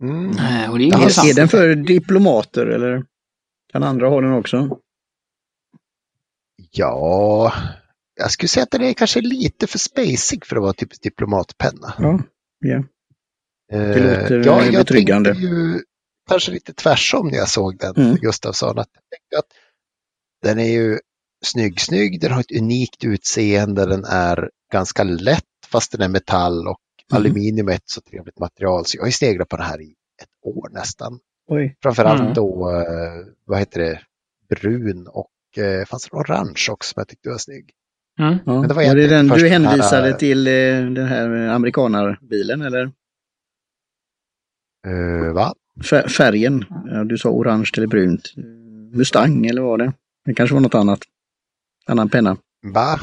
Mm. 0.03 0.29
Eh, 0.29 0.71
och 0.71 0.77
det 0.77 0.83
är 0.83 0.89
Jaha. 0.89 1.29
Är 1.29 1.35
den 1.35 1.47
för 1.47 1.75
diplomater 1.75 2.65
eller 2.65 3.05
kan 3.71 3.83
andra 3.83 4.09
ha 4.09 4.21
den 4.21 4.33
också? 4.33 4.77
Ja, 6.71 7.53
jag 8.15 8.31
skulle 8.31 8.47
säga 8.47 8.63
att 8.63 8.71
den 8.71 8.81
är 8.81 8.93
kanske 8.93 9.21
lite 9.21 9.67
för 9.67 9.79
spacig 9.79 10.45
för 10.45 10.55
att 10.55 10.61
vara 10.61 10.73
typiskt 10.73 11.03
diplomatpenna. 11.03 11.93
Ja, 11.97 12.19
ja. 12.59 12.83
Eh, 13.71 13.87
låter 13.87 14.43
ja, 14.45 14.63
jag 14.63 14.73
betryggande. 14.73 15.33
ju 15.33 15.81
kanske 16.29 16.51
lite 16.51 16.73
tvärsom 16.73 17.27
när 17.27 17.37
jag 17.37 17.49
såg 17.49 17.77
den, 17.77 17.95
Mm. 17.95 18.15
Gustafsson. 18.15 18.79
Att 18.79 18.89
jag 18.93 19.19
tänkte 19.19 19.37
att 19.37 19.57
den 20.43 20.59
är 20.59 20.71
ju 20.71 20.99
snygg, 21.45 21.81
snygg, 21.81 22.21
den 22.21 22.31
har 22.31 22.39
ett 22.41 22.57
unikt 22.59 23.03
utseende, 23.03 23.85
den 23.85 24.05
är 24.05 24.49
ganska 24.73 25.03
lätt 25.03 25.43
fast 25.67 25.91
den 25.91 26.01
är 26.01 26.07
metall 26.09 26.67
och 26.67 26.77
Mm. 27.13 27.23
aluminium 27.23 27.67
är 27.67 27.71
ett 27.73 27.89
så 27.89 28.01
trevligt 28.01 28.39
material. 28.39 28.85
Så 28.85 28.97
jag 28.97 29.03
har 29.03 29.11
sneglat 29.11 29.49
på 29.49 29.57
det 29.57 29.63
här 29.63 29.81
i 29.81 29.93
ett 30.21 30.29
år 30.41 30.69
nästan. 30.71 31.19
Oj. 31.47 31.75
Framförallt 31.83 32.21
Mm. 32.21 32.33
då, 32.33 32.69
eh, 32.71 33.25
vad 33.45 33.59
heter 33.59 33.79
det, 33.79 34.01
brun 34.55 35.07
och 35.07 35.31
eh, 35.57 35.85
fanns 35.85 36.09
det 36.09 36.17
orange 36.17 36.67
också 36.71 36.93
som 36.93 36.99
jag 36.99 37.07
tyckte 37.07 37.29
var 37.29 37.37
snygg. 37.37 37.71
Mm. 38.19 38.37
Men 38.45 38.61
det 38.67 38.73
var 38.73 38.87
var 38.87 38.95
det 38.95 39.07
den 39.07 39.27
du 39.27 39.35
den 39.35 39.51
här, 39.51 39.59
hänvisade 39.59 40.09
äh, 40.09 40.17
till 40.17 40.47
eh, 40.47 40.53
den 40.91 41.05
här 41.07 41.29
amerikanarbilen 41.47 42.61
eller? 42.61 42.91
Eh, 44.87 45.33
va? 45.33 45.53
Fär- 45.81 46.07
Färgen? 46.07 46.65
Ja, 46.85 47.03
du 47.03 47.17
sa 47.17 47.29
orange 47.29 47.69
eller 47.77 47.87
brunt. 47.87 48.21
Mustang 48.93 49.45
eller 49.45 49.61
vad 49.61 49.69
var 49.71 49.77
det? 49.77 49.93
Det 50.25 50.33
kanske 50.33 50.53
var 50.53 50.61
något 50.61 50.75
annat. 50.75 50.99
Annan 51.87 52.09
penna. 52.09 52.37
Va? 52.73 52.99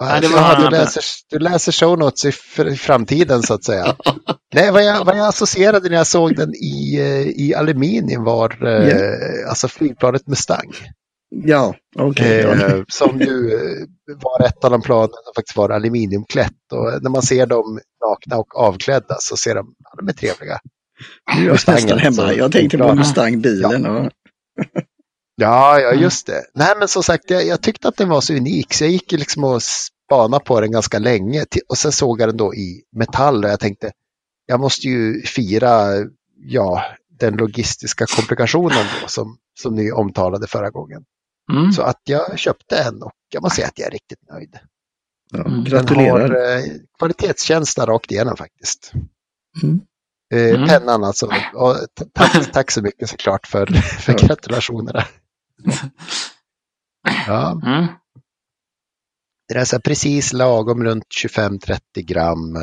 Va? 0.00 0.08
Nej, 0.08 0.20
det 0.20 0.28
var 0.28 0.36
Jaha, 0.38 0.56
en 0.56 0.62
du, 0.64 0.70
läser, 0.70 1.02
du 1.30 1.38
läser 1.38 1.72
show 1.72 1.98
notes 1.98 2.24
i, 2.24 2.30
fr- 2.30 2.68
i 2.68 2.76
framtiden 2.76 3.42
så 3.42 3.54
att 3.54 3.64
säga. 3.64 3.96
Nej, 4.54 4.72
vad 4.72 4.84
jag, 4.84 5.04
vad 5.04 5.18
jag 5.18 5.26
associerade 5.28 5.88
när 5.88 5.96
jag 5.96 6.06
såg 6.06 6.36
den 6.36 6.54
i, 6.54 6.96
eh, 6.98 7.28
i 7.46 7.54
aluminium 7.54 8.24
var 8.24 8.56
Ja. 8.60 9.48
alltså 9.48 9.68
flygplanet 9.68 10.26
Mustang. 10.26 10.70
Ja, 11.34 11.74
okej. 11.96 12.40
ja. 12.40 12.52
Eh, 12.66 12.82
som 12.88 13.20
ju 13.20 13.52
eh, 13.54 13.86
var 14.22 14.46
ett 14.46 14.64
av 14.64 14.70
de 14.70 14.82
planen 14.82 15.08
som 15.24 15.32
faktiskt 15.36 15.56
var 15.56 15.70
aluminiumklätt. 15.70 16.72
Och 16.72 17.02
när 17.02 17.10
man 17.10 17.22
ser 17.22 17.46
dem 17.46 17.80
nakna 18.08 18.36
och 18.36 18.58
avklädda 18.58 19.16
så 19.20 19.36
ser 19.36 19.54
de, 19.54 19.74
ja, 19.84 19.90
de 20.02 20.08
är 20.08 20.12
trevliga. 20.12 20.58
Jag 21.46 21.74
nästan 21.74 21.98
hemma. 21.98 22.32
Jag 22.32 22.52
tänkte 22.52 22.78
på. 22.78 22.94
Mustang-bilen. 22.94 23.82
Ja. 23.84 24.10
Ja, 25.36 25.80
ja 25.80 25.92
just 25.92 26.26
det. 26.26 26.42
Nej, 26.54 26.74
men 26.78 26.88
som 26.88 27.02
sagt, 27.02 27.30
jag, 27.30 27.46
jag 27.46 27.62
tyckte 27.62 27.88
att 27.88 27.96
den 27.96 28.08
var 28.08 28.20
så 28.20 28.34
unik 28.34 28.74
så 28.74 28.84
jag 28.84 28.90
gick 28.90 29.12
liksom 29.12 29.44
och 29.44 29.62
spanade 29.62 30.44
på 30.44 30.60
den 30.60 30.72
ganska 30.72 30.98
länge. 30.98 31.44
Och 31.68 31.78
sen 31.78 31.92
såg 31.92 32.20
jag 32.20 32.28
den 32.28 32.36
då 32.36 32.54
i 32.54 32.82
metall 32.96 33.44
och 33.44 33.50
jag 33.50 33.60
tänkte, 33.60 33.92
jag 34.46 34.60
måste 34.60 34.88
ju 34.88 35.22
fira, 35.22 35.86
ja, 36.36 36.82
den 37.20 37.36
logistiska 37.36 38.06
komplikationen 38.16 38.86
då, 39.02 39.08
som, 39.08 39.36
som 39.60 39.74
ni 39.74 39.92
omtalade 39.92 40.46
förra 40.46 40.70
gången. 40.70 41.04
Mm. 41.52 41.72
Så 41.72 41.82
att 41.82 42.00
jag 42.04 42.38
köpte 42.38 42.76
en 42.78 43.02
och 43.02 43.12
jag 43.32 43.42
måste 43.42 43.56
säga 43.56 43.68
att 43.68 43.78
jag 43.78 43.86
är 43.86 43.92
riktigt 43.92 44.28
nöjd. 44.32 44.58
Ja, 45.30 45.38
Mm. 45.40 45.50
Den 45.52 45.64
gratulerar. 45.64 46.28
har 46.28 46.56
eh, 46.58 46.64
kvalitetskänsla 46.98 47.86
rakt 47.86 48.10
igenom 48.10 48.36
faktiskt. 48.36 48.92
Mm. 49.62 49.80
Eh, 50.32 50.54
Mm. 50.54 50.68
Pennan 50.68 51.04
alltså. 51.04 51.26
Och 51.54 51.76
tack, 52.14 52.32
tack 52.52 52.70
så 52.70 52.82
mycket 52.82 53.08
såklart 53.08 53.46
för, 53.46 53.66
för 53.82 54.12
Ja. 54.12 54.26
gratulationerna. 54.26 55.04
Ja, 57.26 57.60
Mm. 57.66 57.86
det 59.48 59.54
är 59.54 59.64
så 59.64 59.76
här 59.76 59.80
precis 59.80 60.32
lagom 60.32 60.84
runt 60.84 61.04
25-30 61.24 61.78
gram. 61.94 62.56
eh, 62.56 62.62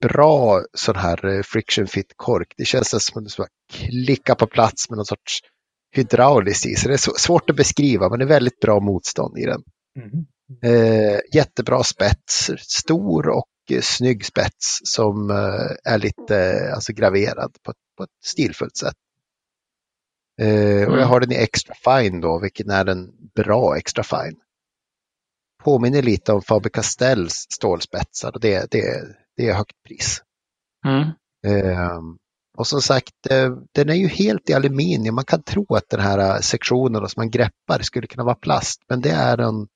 Bra 0.00 0.62
sån 0.74 0.96
här 0.96 1.26
eh, 1.36 1.42
friction 1.42 1.86
fit 1.86 2.12
kork. 2.16 2.54
Det 2.56 2.64
känns 2.64 3.04
som 3.04 3.24
att 3.24 3.30
ska 3.30 3.46
klicka 3.72 4.34
på 4.34 4.46
plats 4.46 4.90
med 4.90 4.96
någon 4.96 5.06
sorts 5.06 5.40
hydrauliskt 5.96 6.66
i. 6.66 6.74
Så 6.76 6.88
det 6.88 6.94
är 6.94 7.18
svårt 7.18 7.50
att 7.50 7.56
beskriva 7.56 8.08
men 8.08 8.18
det 8.18 8.24
är 8.24 8.28
väldigt 8.28 8.60
bra 8.60 8.80
motstånd 8.80 9.38
i 9.38 9.44
den. 9.44 9.62
Mm. 10.00 10.24
Eh, 10.64 11.18
jättebra 11.34 11.82
spets, 11.82 12.50
stor 12.58 13.28
och 13.28 13.46
snygg 13.80 14.24
spets 14.26 14.78
som 14.84 15.30
eh, 15.30 15.92
är 15.92 15.98
lite 15.98 16.36
eh, 16.38 16.74
alltså, 16.74 16.92
graverad 16.92 17.56
på, 17.62 17.70
ett- 17.70 17.76
på 17.96 18.02
ett 18.04 18.10
stilfullt 18.24 18.76
sätt. 18.76 18.94
Eh, 20.40 20.48
och 20.88 20.92
jag 20.92 20.98
Mm. 20.98 21.08
har 21.08 21.20
den 21.20 21.32
i 21.32 21.36
extra 21.36 21.74
fine 21.74 22.20
då, 22.20 22.38
vilket 22.38 22.68
är 22.68 22.86
en 22.86 23.08
bra 23.34 23.76
extra 23.76 24.02
fine. 24.04 24.36
Påminner 25.64 26.02
lite 26.02 26.32
om 26.32 26.40
Faber-Castells 26.42 27.46
stålspetsar 27.50 28.32
och 28.34 28.40
det, 28.40 28.70
det, 28.70 29.04
det 29.36 29.48
är 29.48 29.54
högt 29.54 29.82
pris. 29.88 30.22
Mm. 30.86 31.08
Ehm, 31.46 32.16
och 32.58 32.66
som 32.66 32.82
sagt, 32.82 33.14
den 33.74 33.88
är 33.88 33.94
ju 33.94 34.06
helt 34.08 34.50
i 34.50 34.54
aluminium. 34.54 35.14
Man 35.14 35.24
kan 35.24 35.42
tro 35.42 35.66
att 35.74 35.88
den 35.90 36.00
här 36.00 36.40
sektionen 36.40 37.08
som 37.08 37.20
man 37.20 37.30
greppar 37.30 37.78
skulle 37.82 38.06
kunna 38.06 38.24
vara 38.24 38.34
plast, 38.34 38.82
men 38.88 39.00
det 39.00 39.10
är 39.10 39.38
en 39.38 39.66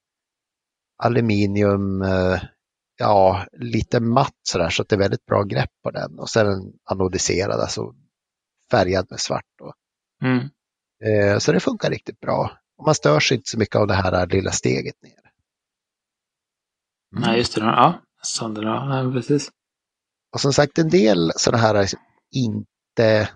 aluminium, 1.03 2.03
ja, 2.99 3.47
lite 3.53 4.01
matt 4.01 4.35
sådär 4.43 4.71
så 4.71 4.83
att 4.83 4.89
det 4.89 4.97
är 4.97 5.01
väldigt 5.01 5.27
bra 5.27 5.43
grepp 5.43 5.71
på 5.83 5.91
den. 5.91 6.19
Och 6.19 6.31
sen 6.31 6.47
en 6.47 6.73
anodiserad, 6.85 7.61
alltså 7.61 7.95
färgad 8.71 9.07
med 9.11 9.21
svart. 9.21 9.45
Mm. 10.23 10.49
Eh, 11.05 11.39
så 11.39 11.53
det 11.53 11.61
funkar 11.61 11.91
riktigt 11.91 12.21
bra. 12.21 12.59
Och 12.79 12.85
man 12.87 12.95
stör 12.95 13.21
sig 13.21 13.37
inte 13.37 13.51
så 13.51 13.59
mycket 13.59 13.77
av 13.77 13.87
det 13.87 13.95
här 13.95 14.27
lilla 14.27 14.51
steget 14.51 15.03
ner. 15.03 15.13
Nej, 17.11 17.39
just 17.39 17.55
det. 17.55 17.61
Ja, 17.61 18.03
Sander, 18.23 18.63
ja, 18.63 19.03
ja, 19.03 19.13
precis. 19.13 19.51
Och 20.33 20.41
som 20.41 20.53
sagt 20.53 20.79
en 20.79 20.89
del 20.89 21.33
sådana 21.37 21.63
här 21.63 21.81
liksom 21.81 22.01
inte 22.35 23.29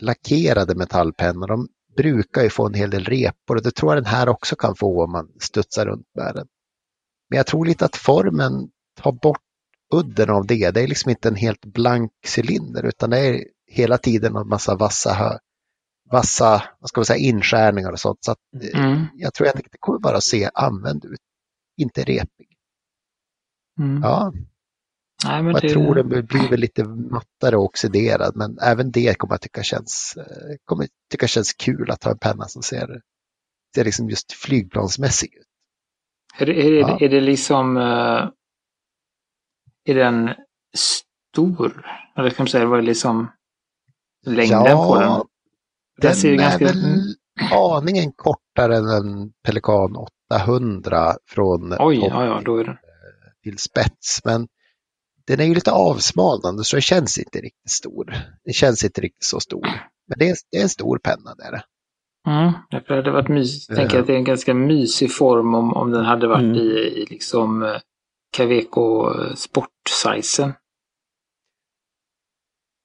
lackerade 0.00 0.74
metallpennor, 0.74 1.46
de 1.46 1.68
brukar 1.96 2.42
ju 2.42 2.50
få 2.50 2.66
en 2.66 2.74
hel 2.74 2.90
del 2.90 3.04
repor 3.04 3.56
och 3.56 3.62
det 3.62 3.70
tror 3.70 3.94
jag 3.94 4.04
den 4.04 4.12
här 4.12 4.28
också 4.28 4.56
kan 4.56 4.76
få 4.76 5.04
om 5.04 5.12
man 5.12 5.28
studsar 5.40 5.86
runt 5.86 6.06
med 6.14 6.34
den. 6.34 6.46
Men 7.30 7.36
jag 7.36 7.46
tror 7.46 7.66
lite 7.66 7.84
att 7.84 7.96
formen 7.96 8.70
tar 9.02 9.12
bort 9.12 9.40
udden 9.94 10.30
av 10.30 10.46
det. 10.46 10.70
Det 10.70 10.80
är 10.82 10.86
liksom 10.88 11.10
inte 11.10 11.28
en 11.28 11.36
helt 11.36 11.64
blank 11.64 12.12
cylinder 12.36 12.86
utan 12.86 13.10
det 13.10 13.18
är 13.18 13.44
hela 13.66 13.98
tiden 13.98 14.36
en 14.36 14.48
massa 14.48 14.76
vassa, 14.76 15.38
vassa 16.10 16.62
vad 16.80 16.88
ska 16.88 17.00
man 17.00 17.04
säga, 17.06 17.18
inskärningar 17.28 17.92
och 17.92 18.00
sånt. 18.00 18.18
Så 18.24 18.32
att, 18.32 18.38
eh, 18.74 18.84
Mm. 18.84 19.06
jag 19.14 19.34
tror 19.34 19.48
att 19.48 19.54
det 19.54 19.62
kommer 19.80 19.98
bara 19.98 20.16
att 20.16 20.24
se 20.24 20.50
använd 20.54 21.04
ut, 21.04 21.20
inte 21.76 22.00
repig. 22.04 22.48
Mm. 23.80 24.02
Ja, 24.02 24.32
Nej, 25.24 25.44
jag 25.44 25.62
det... 25.62 25.68
tror 25.68 25.94
den 25.94 26.08
blir 26.08 26.50
väl 26.50 26.60
lite 26.60 26.84
mattare 26.84 27.56
och 27.56 27.64
oxiderad, 27.64 28.36
men 28.36 28.58
även 28.58 28.90
det 28.90 29.14
kommer 29.18 29.34
jag 29.34 29.40
tycka 29.40 29.62
känns, 29.62 30.14
eh, 30.16 30.56
kommer 30.64 30.88
tycka 31.10 31.26
känns 31.26 31.52
kul 31.52 31.90
att 31.90 32.04
ha 32.04 32.10
en 32.12 32.18
penna 32.18 32.48
som 32.48 32.62
ser, 32.62 33.00
ser 33.74 33.84
liksom 33.84 34.10
just 34.10 34.32
flygplansmässig 34.32 35.34
ut. 35.34 35.46
Är 36.38 36.46
det, 36.46 36.52
är, 36.66 36.70
det, 36.70 36.78
Ja. 36.78 36.98
är 37.00 37.08
det 37.08 37.20
liksom... 37.20 37.76
eh, 37.76 38.28
är 39.84 39.94
den 39.94 40.30
stor? 40.76 41.86
Eller 42.16 42.30
kan 42.30 42.44
man 42.44 42.48
säga, 42.48 42.66
vad 42.66 42.78
är 42.78 42.82
liksom 42.82 43.30
längden 44.26 44.76
på 44.76 45.00
den? 45.00 45.22
Den 46.00 46.14
ser 46.14 46.30
den 46.30 46.40
är 46.40 46.42
ganska... 46.42 46.64
väl 46.64 47.14
aningen 47.52 48.12
kortare 48.16 48.76
än 48.76 48.84
en 48.88 49.30
Pelikan 49.46 49.96
800 50.32 51.14
från 51.28 51.74
Oj, 51.78 52.00
topp 52.00 52.08
ja, 52.10 52.24
ja, 52.26 52.42
då 52.44 52.56
är 52.56 52.64
den... 52.64 52.76
till 53.42 53.58
spets, 53.58 54.20
men 54.24 54.48
den 55.26 55.40
är 55.40 55.44
ju 55.44 55.54
lite 55.54 55.72
avsmalnande 55.72 56.64
så 56.64 56.76
den 56.76 56.82
känns 56.82 57.18
inte 57.18 57.38
riktigt 57.38 57.70
stor. 57.70 58.04
Den 58.44 58.54
känns 58.54 58.84
inte 58.84 59.00
riktigt 59.00 59.24
så 59.24 59.40
stor. 59.40 59.66
Men 60.08 60.18
det 60.18 60.28
är, 60.28 60.36
det 60.50 60.58
är 60.58 60.62
en 60.62 60.68
stor 60.68 60.98
penna 60.98 61.34
det 61.34 61.44
är 61.44 61.52
det. 61.52 61.62
Mm, 62.28 62.52
därför 62.70 62.88
hade 62.94 63.02
det 63.02 63.10
varit 63.10 63.28
mys. 63.28 63.68
Jag 63.68 63.78
tänker 63.78 63.94
Ja. 63.96 64.00
att 64.00 64.06
det 64.06 64.12
är 64.12 64.16
en 64.16 64.24
ganska 64.24 64.54
mysig 64.54 65.12
form 65.14 65.54
om, 65.54 65.72
om 65.74 65.90
den 65.90 66.04
hade 66.04 66.26
varit 66.26 66.42
Mm. 66.42 66.56
i, 66.56 66.60
i 66.70 67.06
liksom 67.10 67.62
eh, 67.62 67.76
Caveco 68.36 69.14
eh, 69.14 69.34
sportsizen. 69.34 70.52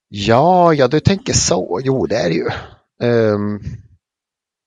Ja, 0.09 0.73
ja, 0.73 0.87
du 0.87 0.99
tänker 0.99 1.33
så. 1.33 1.81
Jo, 1.83 2.05
det 2.05 2.15
är 2.15 2.29
det 2.29 2.35
ju. 2.35 2.47
Ehm, 3.07 3.59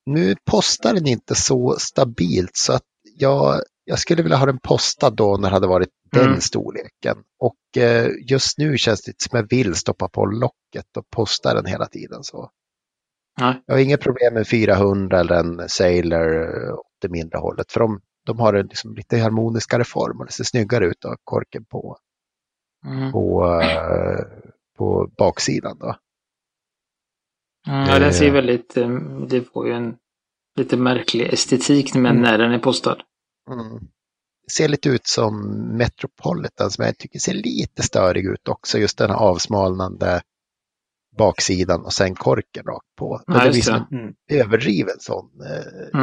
nu 0.07 0.35
postar 0.51 0.95
den 0.95 1.07
inte 1.07 1.35
så 1.35 1.77
stabilt 1.79 2.57
så 2.57 2.73
att 2.73 2.83
jag, 3.19 3.61
jag 3.85 3.99
skulle 3.99 4.23
vilja 4.23 4.37
ha 4.37 4.47
den 4.47 4.59
postad 4.59 5.11
då 5.17 5.37
när 5.37 5.49
det 5.49 5.55
hade 5.57 5.67
varit 5.67 5.89
den 6.13 6.27
Mm. 6.29 6.41
storleken. 6.41 7.17
Och 7.39 7.83
eh, 7.83 8.11
just 8.31 8.59
nu 8.59 8.79
känns 8.79 9.03
det 9.03 9.13
som 9.23 9.37
jag 9.39 9.49
vill 9.51 9.75
stoppa 9.75 10.09
på 10.09 10.27
locket 10.27 10.97
och 10.97 11.11
posta 11.11 11.55
den 11.55 11.67
hela 11.67 11.87
tiden. 11.87 12.25
Så. 12.25 12.51
Nej. 13.41 13.63
Jag 13.67 13.75
har 13.75 13.81
inga 13.81 13.97
problem 13.99 14.35
med 14.35 14.49
400 14.49 15.21
eller 15.21 15.35
en 15.35 15.69
Sailor 15.69 16.43
eh, 16.43 16.75
åt 16.75 16.87
det 17.03 17.09
mindre 17.09 17.39
hållet. 17.39 17.73
För 17.73 17.81
de, 17.81 18.01
de 18.27 18.39
har 18.41 18.55
en 18.55 18.67
liksom 18.67 18.95
lite 18.95 19.19
harmoniskare 19.19 19.85
form 19.85 20.21
och 20.21 20.27
det 20.27 20.33
ser 20.33 20.45
snyggare 20.45 20.87
ut 20.87 21.05
av 21.05 21.17
korken 21.25 21.65
på, 21.65 21.99
Mm. 22.87 23.13
på, 23.13 23.45
eh, 23.63 24.21
på 24.79 25.11
baksidan. 25.19 25.79
Då. 25.79 25.97
Mm, 27.69 27.89
ja, 27.89 27.99
den 27.99 28.13
ser 28.15 28.27
Eh. 28.27 28.33
väldigt... 28.33 28.77
eh, 28.77 28.89
Det 29.29 29.43
får 29.53 29.67
ju 29.67 29.73
en 29.73 29.97
lite 30.57 30.77
märklig 30.77 31.33
estetik 31.33 31.95
men 31.95 32.07
Mm. 32.07 32.23
när 32.23 32.39
den 32.39 32.53
är 32.53 32.59
postad. 32.59 33.03
Mm. 33.51 33.79
Det 34.47 34.53
ser 34.53 34.69
lite 34.69 34.89
ut 34.89 35.07
som 35.07 35.41
Metropolitan 35.77 36.71
som 36.71 36.85
jag 36.85 36.99
tycker 36.99 37.19
ser 37.19 37.35
lite 37.35 37.83
störig 37.83 38.25
ut 38.27 38.49
också. 38.49 38.79
Just 38.79 38.99
den 38.99 39.11
här 39.11 39.17
avsmalnande 39.17 40.23
baksidan 41.19 41.85
och 41.85 41.93
sen 41.93 42.15
korken 42.15 42.65
rakt 42.65 42.97
på. 42.99 43.21
Men 43.27 43.37
Ja, 43.37 43.45
det 43.45 43.51
blir 43.51 43.63
som 43.63 43.75
en 43.91 44.15
överdriven 44.31 44.97
sån, 44.99 45.31
eh, 45.41 45.97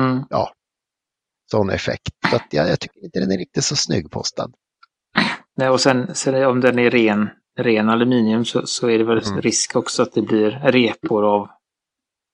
Mm. 1.54 1.68
sån 1.68 1.70
effekt. 1.70 2.14
Så 2.30 2.36
att 2.36 2.48
jag, 2.50 2.70
jag 2.70 2.80
tycker 2.80 3.04
inte 3.06 3.20
den 3.20 3.32
är 3.32 3.38
riktigt 3.38 3.64
så 3.64 3.76
snygg 3.76 4.12
postad. 4.12 4.52
Nej, 5.58 5.70
och 5.70 5.82
sen, 5.82 6.16
sen 6.16 6.46
om 6.46 6.62
den 6.62 6.80
är 6.80 6.90
ren, 6.92 7.30
ren 7.60 7.90
aluminium 7.90 8.46
så, 8.46 8.68
så 8.68 8.90
är 8.90 8.98
det 8.98 9.04
väl 9.04 9.28
Mm. 9.28 9.42
risk 9.42 9.76
också 9.76 10.02
att 10.04 10.14
det 10.14 10.22
blir 10.22 10.52
repor 10.52 11.26
av 11.26 11.48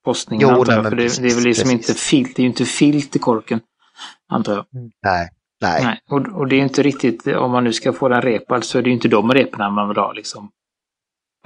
postningen. 0.05 0.49
Jo, 0.49 0.63
nej, 0.67 0.75
jag. 0.75 0.83
För 0.83 0.95
det, 0.95 1.03
precis, 1.03 1.19
det 1.19 1.27
är 1.27 1.35
väl 1.35 1.43
liksom 1.43 1.69
precis. 1.69 1.89
inte 1.89 1.99
filt, 1.99 2.35
det 2.35 2.41
är 2.41 2.43
ju 2.43 2.49
inte 2.49 2.65
filt 2.65 3.15
i 3.15 3.19
korken. 3.19 3.61
Antar 4.31 4.53
jag. 4.53 4.65
Nej, 5.03 5.29
nej. 5.61 5.83
Nej. 5.83 5.99
Och, 6.09 6.27
och 6.39 6.47
det 6.47 6.55
är 6.55 6.59
inte 6.59 6.83
riktigt, 6.83 7.27
om 7.27 7.51
man 7.51 7.63
nu 7.63 7.73
ska 7.73 7.93
få 7.93 8.09
den 8.09 8.21
repad 8.21 8.63
så 8.63 8.77
är 8.77 8.81
det 8.81 8.89
ju 8.89 8.95
inte 8.95 9.07
de 9.07 9.31
reporna 9.31 9.69
man 9.69 9.87
vill 9.87 9.97
ha 9.97 10.13
liksom. 10.13 10.51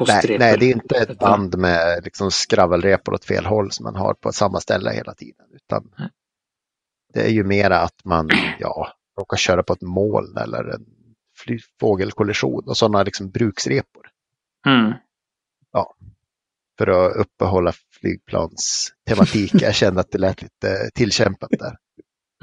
Nej, 0.07 0.37
nej, 0.39 0.57
det 0.59 0.65
är 0.65 0.73
inte 0.73 0.95
ett 0.95 1.19
band 1.19 1.57
med 1.57 2.03
liksom 2.03 2.31
skravelsrepor 2.31 3.13
åt 3.13 3.25
fel 3.25 3.45
håll 3.45 3.71
som 3.71 3.83
man 3.83 3.95
har 3.95 4.13
på 4.13 4.31
samma 4.31 4.59
ställe 4.59 4.91
hela 4.91 5.13
tiden. 5.13 5.45
Utan 5.55 5.91
Nej. 5.97 6.09
Det 7.13 7.21
är 7.21 7.29
ju 7.29 7.43
mera 7.43 7.79
att 7.79 8.05
man 8.05 8.29
ja, 8.59 8.87
råkar 9.19 9.37
köra 9.37 9.63
på 9.63 9.73
ett 9.73 9.81
moln 9.81 10.37
eller 10.37 10.63
en 10.63 10.85
fly- 11.45 11.59
fågelkollision 11.79 12.63
och 12.67 12.77
sådana 12.77 13.03
liksom 13.03 13.29
bruksrepor 13.31 14.07
Mm. 14.67 14.93
för 16.77 16.87
att 16.87 17.15
uppehålla 17.15 17.73
flygplanstematiken. 18.01 19.59
Jag 19.59 19.75
kände 19.75 20.01
att 20.01 20.11
det 20.11 20.17
lät 20.17 20.41
lite 20.41 20.89
tillkämpat 20.93 21.49
där. 21.59 21.77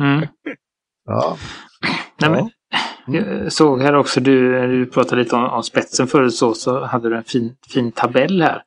Mm. 0.01 0.29
Ja, 1.05 1.37
Nej, 2.21 2.31
men, 2.31 2.51
jag 3.07 3.53
såg 3.53 3.83
här 3.83 3.95
också, 3.95 4.21
du, 4.21 4.67
du 4.67 4.87
pratade 4.87 5.23
lite 5.23 5.37
om, 5.37 5.45
om 5.45 5.63
spetsen 5.63 6.07
förut 6.07 6.35
så, 6.35 6.55
så 6.55 6.85
hade 6.85 7.09
du 7.09 7.17
en 7.17 7.25
fin, 7.25 7.57
fin 7.69 7.93
tabell 7.93 8.43
här. 8.43 8.63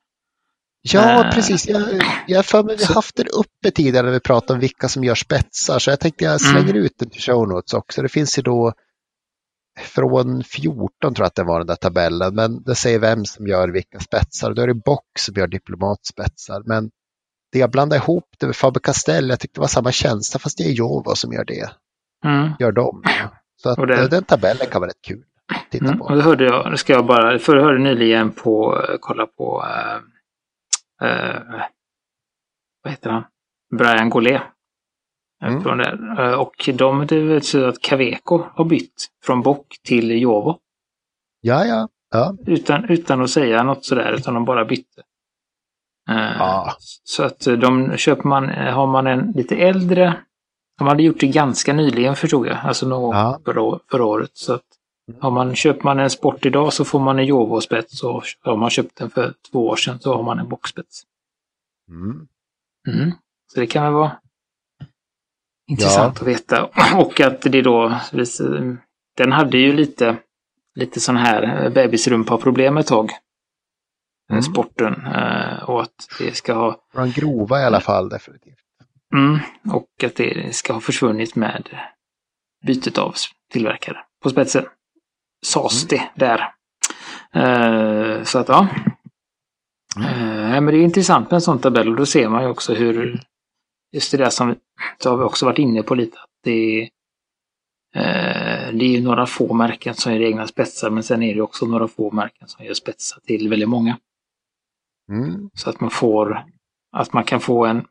Ja 0.84 1.24
Äh. 1.26 1.32
precis. 1.32 1.68
Jag, 1.68 1.82
jag 2.28 2.38
har 2.38 2.44
för 2.44 2.64
mig 2.64 2.76
vi 2.80 2.86
haft 2.86 3.16
det 3.16 3.24
uppe 3.30 3.72
tidigare 3.72 4.06
när 4.06 4.14
vi 4.14 4.20
pratade 4.20 4.54
om 4.54 4.60
vilka 4.60 4.88
som 4.90 5.04
gör 5.04 5.16
spetsar. 5.16 5.80
Så 5.80 5.90
jag 5.90 6.00
tänkte 6.00 6.24
jag 6.24 6.42
slänger 6.42 6.70
Mm. 6.70 6.84
ut 6.84 6.92
den 7.00 7.10
till 7.10 7.22
show 7.22 7.48
notes 7.48 7.74
också. 7.74 8.02
Det 8.02 8.10
finns 8.10 8.38
ju 8.38 8.42
då 8.42 8.74
från 9.80 10.44
14 10.44 10.90
tror 11.02 11.24
jag 11.24 11.26
att 11.28 11.36
det 11.36 11.44
var 11.44 11.60
den 11.60 11.68
där 11.68 11.76
tabellen. 11.76 12.36
Men 12.36 12.64
det 12.64 12.76
säger 12.76 13.00
vem 13.00 13.26
som 13.26 13.48
gör 13.48 13.70
vilka 13.70 14.00
spetsar. 14.00 14.54
Då 14.54 14.62
är 14.62 14.68
det 14.68 14.74
Box 14.74 15.04
som 15.16 15.36
gör 15.36 15.48
diplomatspetsar. 15.48 16.64
Men 16.66 16.90
det 17.52 17.60
jag 17.60 17.72
blandade 17.72 18.02
ihop 18.02 18.26
det 18.40 18.46
med 18.46 18.56
Faber-Castell, 18.56 19.30
jag 19.30 19.40
tyckte 19.40 19.58
det 19.60 19.62
var 19.62 19.68
samma 19.68 19.92
känsla 19.92 20.40
fast 20.40 20.58
det 20.58 20.64
är 20.64 20.72
Jovo 20.72 21.16
som 21.16 21.34
gör 21.34 21.46
det. 21.46 21.70
Mm. 22.26 22.50
Gör 22.60 22.72
dem. 22.72 23.04
Så 23.62 23.70
att 23.70 23.88
det- 23.88 24.02
eh, 24.02 24.10
den 24.10 24.24
tabellen 24.24 24.68
kan 24.72 24.82
vara 24.82 24.90
rätt 24.90 25.02
kul 25.08 25.24
att 25.56 25.72
titta 25.72 25.86
Mm. 25.86 25.98
på. 26.00 26.06
Och 26.06 26.16
det 26.16 26.22
hörde 26.24 26.44
jag, 26.46 26.72
det 26.72 26.78
ska 26.78 26.94
jag 26.94 27.06
bara, 27.06 27.40
för 27.40 27.56
jag 27.56 27.64
hörde 27.64 27.80
nyligen 27.80 28.32
på, 28.32 28.82
kolla 29.02 29.26
på, 29.26 29.66
äh, 29.68 30.02
äh, 31.04 31.66
vad 32.84 32.92
heter 32.94 33.10
han? 33.10 33.24
Brian 33.78 34.10
Goulet. 34.10 34.42
Mm. 35.44 35.80
Eh, 36.20 36.34
Och 36.34 36.70
de, 36.74 37.08
det 37.08 37.46
så 37.46 37.66
att 37.66 37.82
Caveco 37.82 38.44
har 38.56 38.66
bytt 38.66 39.08
från 39.26 39.42
Bock 39.42 39.76
till 39.84 40.22
Jovo. 40.22 40.60
Ja, 41.42 41.66
ja. 41.66 41.90
ja. 42.12 42.36
Utan, 42.48 42.86
utan 42.90 43.22
att 43.22 43.30
säga 43.30 43.64
något 43.64 43.86
sådär, 43.86 44.12
utan 44.14 44.34
de 44.34 44.46
bara 44.46 44.66
bytte. 44.66 45.02
Eh, 46.10 46.38
Ja. 46.40 46.76
Så 47.04 47.24
att 47.24 47.48
eh, 47.48 47.54
de 47.54 47.98
köper 47.98 48.28
man, 48.30 48.50
eh, 48.50 48.74
har 48.74 48.88
man 48.88 49.08
en 49.08 49.32
lite 49.32 49.56
äldre, 49.56 50.18
de 50.78 50.88
hade 50.88 51.04
gjort 51.04 51.20
det 51.20 51.28
ganska 51.28 51.74
nyligen 51.74 52.16
förstod 52.16 52.48
jag, 52.48 52.58
alltså 52.64 52.88
någon 52.88 53.16
Ja. 53.18 53.40
förra, 53.46 53.80
förra 53.92 54.06
året. 54.06 54.32
Så 54.34 54.54
att. 54.54 54.64
Har 55.20 55.32
man, 55.32 55.56
köper 55.56 55.84
man 55.84 56.00
en 56.00 56.10
sport 56.10 56.46
idag 56.46 56.74
så 56.74 56.86
får 56.86 57.00
man 57.00 57.20
en 57.20 57.26
Jovo-spets 57.26 58.04
och 58.04 58.24
har 58.42 58.58
man 58.58 58.70
köpt 58.70 58.96
den 58.96 59.10
för 59.10 59.34
två 59.52 59.68
år 59.68 59.76
sedan 59.76 60.00
så 60.00 60.16
har 60.16 60.24
man 60.24 60.40
en 60.40 60.50
boxspets. 60.50 61.04
Mm. 61.90 62.28
Mm. 62.88 63.12
Så 63.54 63.60
det 63.60 63.68
kan 63.68 63.84
väl 63.84 63.94
vara 63.94 64.18
intressant 65.68 66.22
att 66.22 66.28
veta. 66.28 66.66
Och 66.98 67.22
att 67.22 67.42
det 67.42 67.62
då, 67.62 68.00
den 69.18 69.32
hade 69.32 69.58
ju 69.58 69.74
lite, 69.74 70.18
lite 70.76 71.00
sån 71.00 71.18
här 71.18 71.70
bebisrumpa-problem 71.70 72.78
ett 72.78 72.88
tag. 72.88 73.10
Mm. 74.30 74.42
Sporten. 74.42 75.06
eh, 75.06 75.70
Och 75.70 75.82
att 75.82 76.08
det 76.20 76.36
ska 76.36 76.54
ha 76.54 76.80
Från 76.94 77.12
grova 77.12 77.62
i 77.62 77.66
alla 77.66 77.82
fall 77.82 78.10
definitivt. 78.10 78.58
Mm, 79.14 79.40
och 79.74 80.04
att 80.04 80.16
det 80.16 80.56
ska 80.56 80.74
ha 80.74 80.80
försvunnit 80.80 81.36
med 81.36 81.80
bytet 82.66 82.98
av 82.98 83.16
tillverkare 83.52 83.98
på 84.24 84.30
spetsen. 84.30 84.66
Sas 85.44 85.88
det 85.88 86.10
där. 86.16 86.54
Eh, 87.34 88.24
så 88.24 88.40
att 88.40 88.50
ja. 88.50 88.68
Eh, 89.98 90.62
men 90.62 90.66
det 90.66 90.78
är 90.78 90.84
intressant 90.84 91.32
med 91.32 91.36
en 91.36 91.42
sån 91.42 91.60
tabell 91.60 91.90
och 91.90 91.96
då 91.96 92.06
ser 92.06 92.30
man 92.30 92.44
ju 92.44 92.50
också 92.50 92.74
hur 92.74 93.22
just 93.92 94.12
det 94.12 94.18
där 94.18 94.30
som 94.30 94.56
så 94.98 95.10
har 95.10 95.18
vi 95.18 95.24
också 95.24 95.46
varit 95.46 95.60
inne 95.60 95.84
på 95.84 95.96
lite. 95.96 96.18
Att 96.18 96.30
det, 96.44 96.82
eh, 97.96 98.74
det 98.74 98.86
är 98.86 98.90
ju 98.90 99.02
några 99.02 99.26
få 99.26 99.54
märken 99.54 99.94
som 99.94 100.14
gör 100.14 100.22
egna 100.22 100.48
spetsar 100.48 100.90
men 100.90 101.04
sen 101.04 101.24
är 101.24 101.36
det 101.36 101.42
också 101.42 101.66
några 101.66 101.88
få 101.88 102.12
märken 102.12 102.48
som 102.48 102.66
gör 102.66 102.74
spetsar 102.74 103.20
till 103.20 103.50
väldigt 103.50 103.70
många. 103.70 103.98
Mm. 105.12 105.50
Så 105.54 105.70
att 105.70 105.80
man 105.80 105.90
får, 105.90 106.46
att 106.92 107.14
man 107.14 107.24
kan 107.24 107.40
få 107.40 107.66
en, 107.66 107.86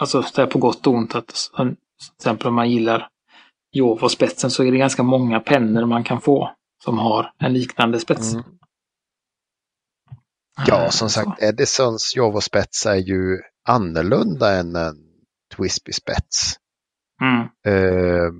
alltså 0.00 0.24
det 0.34 0.42
är 0.42 0.46
på 0.46 0.58
gott 0.58 0.86
och 0.86 0.94
ont 0.94 1.14
att 1.14 1.28
till 1.56 1.76
exempel 2.18 2.48
om 2.48 2.54
man 2.54 2.70
gillar 2.70 3.08
Jovo-spetsen 3.72 4.50
så 4.50 4.64
är 4.64 4.72
det 4.72 4.78
ganska 4.78 5.02
många 5.02 5.40
pennor 5.40 5.86
man 5.86 6.04
kan 6.04 6.20
få 6.20 6.56
som 6.86 6.98
har 6.98 7.32
en 7.38 7.52
liknande 7.52 8.00
spets. 8.00 8.34
Mm. 8.34 8.44
Ja, 10.66 10.90
som 10.90 11.08
så. 11.10 11.14
sagt, 11.14 11.42
Edisons 11.42 12.16
Jovo-spets 12.16 12.86
är 12.86 12.96
ju 12.96 13.40
annorlunda 13.68 14.54
än 14.56 14.76
en 14.76 14.96
Twisby-spets. 15.56 16.56
Mm, 17.22 17.48
Eh, 17.66 18.32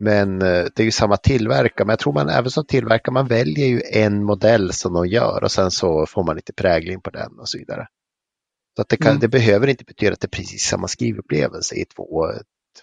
men 0.00 0.42
eh, 0.42 0.64
det 0.74 0.80
är 0.80 0.84
ju 0.84 0.90
samma 0.90 1.16
tillverkare, 1.16 1.86
men 1.86 1.92
jag 1.92 1.98
tror 1.98 2.12
man 2.12 2.28
även 2.28 2.50
som 2.50 2.66
tillverkare, 2.66 3.12
man 3.12 3.26
väljer 3.26 3.66
ju 3.66 3.82
en 3.92 4.24
modell 4.24 4.72
som 4.72 4.92
de 4.94 5.06
gör 5.08 5.44
och 5.44 5.52
sen 5.52 5.70
så 5.70 6.06
får 6.06 6.24
man 6.24 6.36
lite 6.36 6.52
prägling 6.52 7.00
på 7.00 7.10
den 7.10 7.38
och 7.38 7.48
så 7.48 7.58
vidare. 7.58 7.86
Så 8.76 8.82
att 8.82 8.88
det, 8.88 8.96
kan, 8.96 9.08
Mm. 9.10 9.20
det 9.20 9.28
behöver 9.28 9.66
inte 9.68 9.84
betyda 9.84 10.12
att 10.12 10.20
det 10.20 10.26
är 10.26 10.38
precis 10.38 10.62
samma 10.62 10.88
skrivupplevelse 10.88 11.74
i 11.74 11.84
två, 11.84 12.26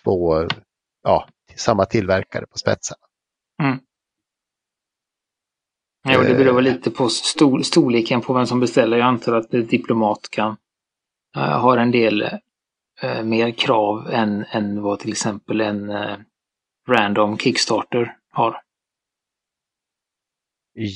två 0.04 0.48
ja, 1.04 1.30
samma 1.56 1.86
tillverkare 1.86 2.46
på 2.48 2.58
spetsarna. 2.58 3.02
Jo, 6.08 6.22
det 6.22 6.32
Eh. 6.32 6.38
beror 6.38 6.54
väl 6.56 6.64
lite 6.64 6.92
på 6.92 7.10
stor, 7.10 7.62
storleken 7.62 8.22
på 8.22 8.34
vem 8.34 8.46
som 8.46 8.60
beställer. 8.60 8.98
Jag 8.98 9.08
antar 9.08 9.36
att 9.36 9.54
ett 9.54 9.70
diplomat 9.70 10.20
kan 10.32 10.50
uh, 11.38 11.42
har 11.44 11.78
en 11.78 11.92
del 11.92 12.22
eh, 13.02 13.24
mer 13.24 13.52
krav 13.52 14.08
än, 14.12 14.46
än 14.52 14.82
vad 14.82 15.00
till 15.00 15.12
exempel 15.12 15.62
en 15.62 15.90
eh, 15.90 16.16
random 16.90 17.38
Kickstarter 17.38 18.18
har. 18.32 18.62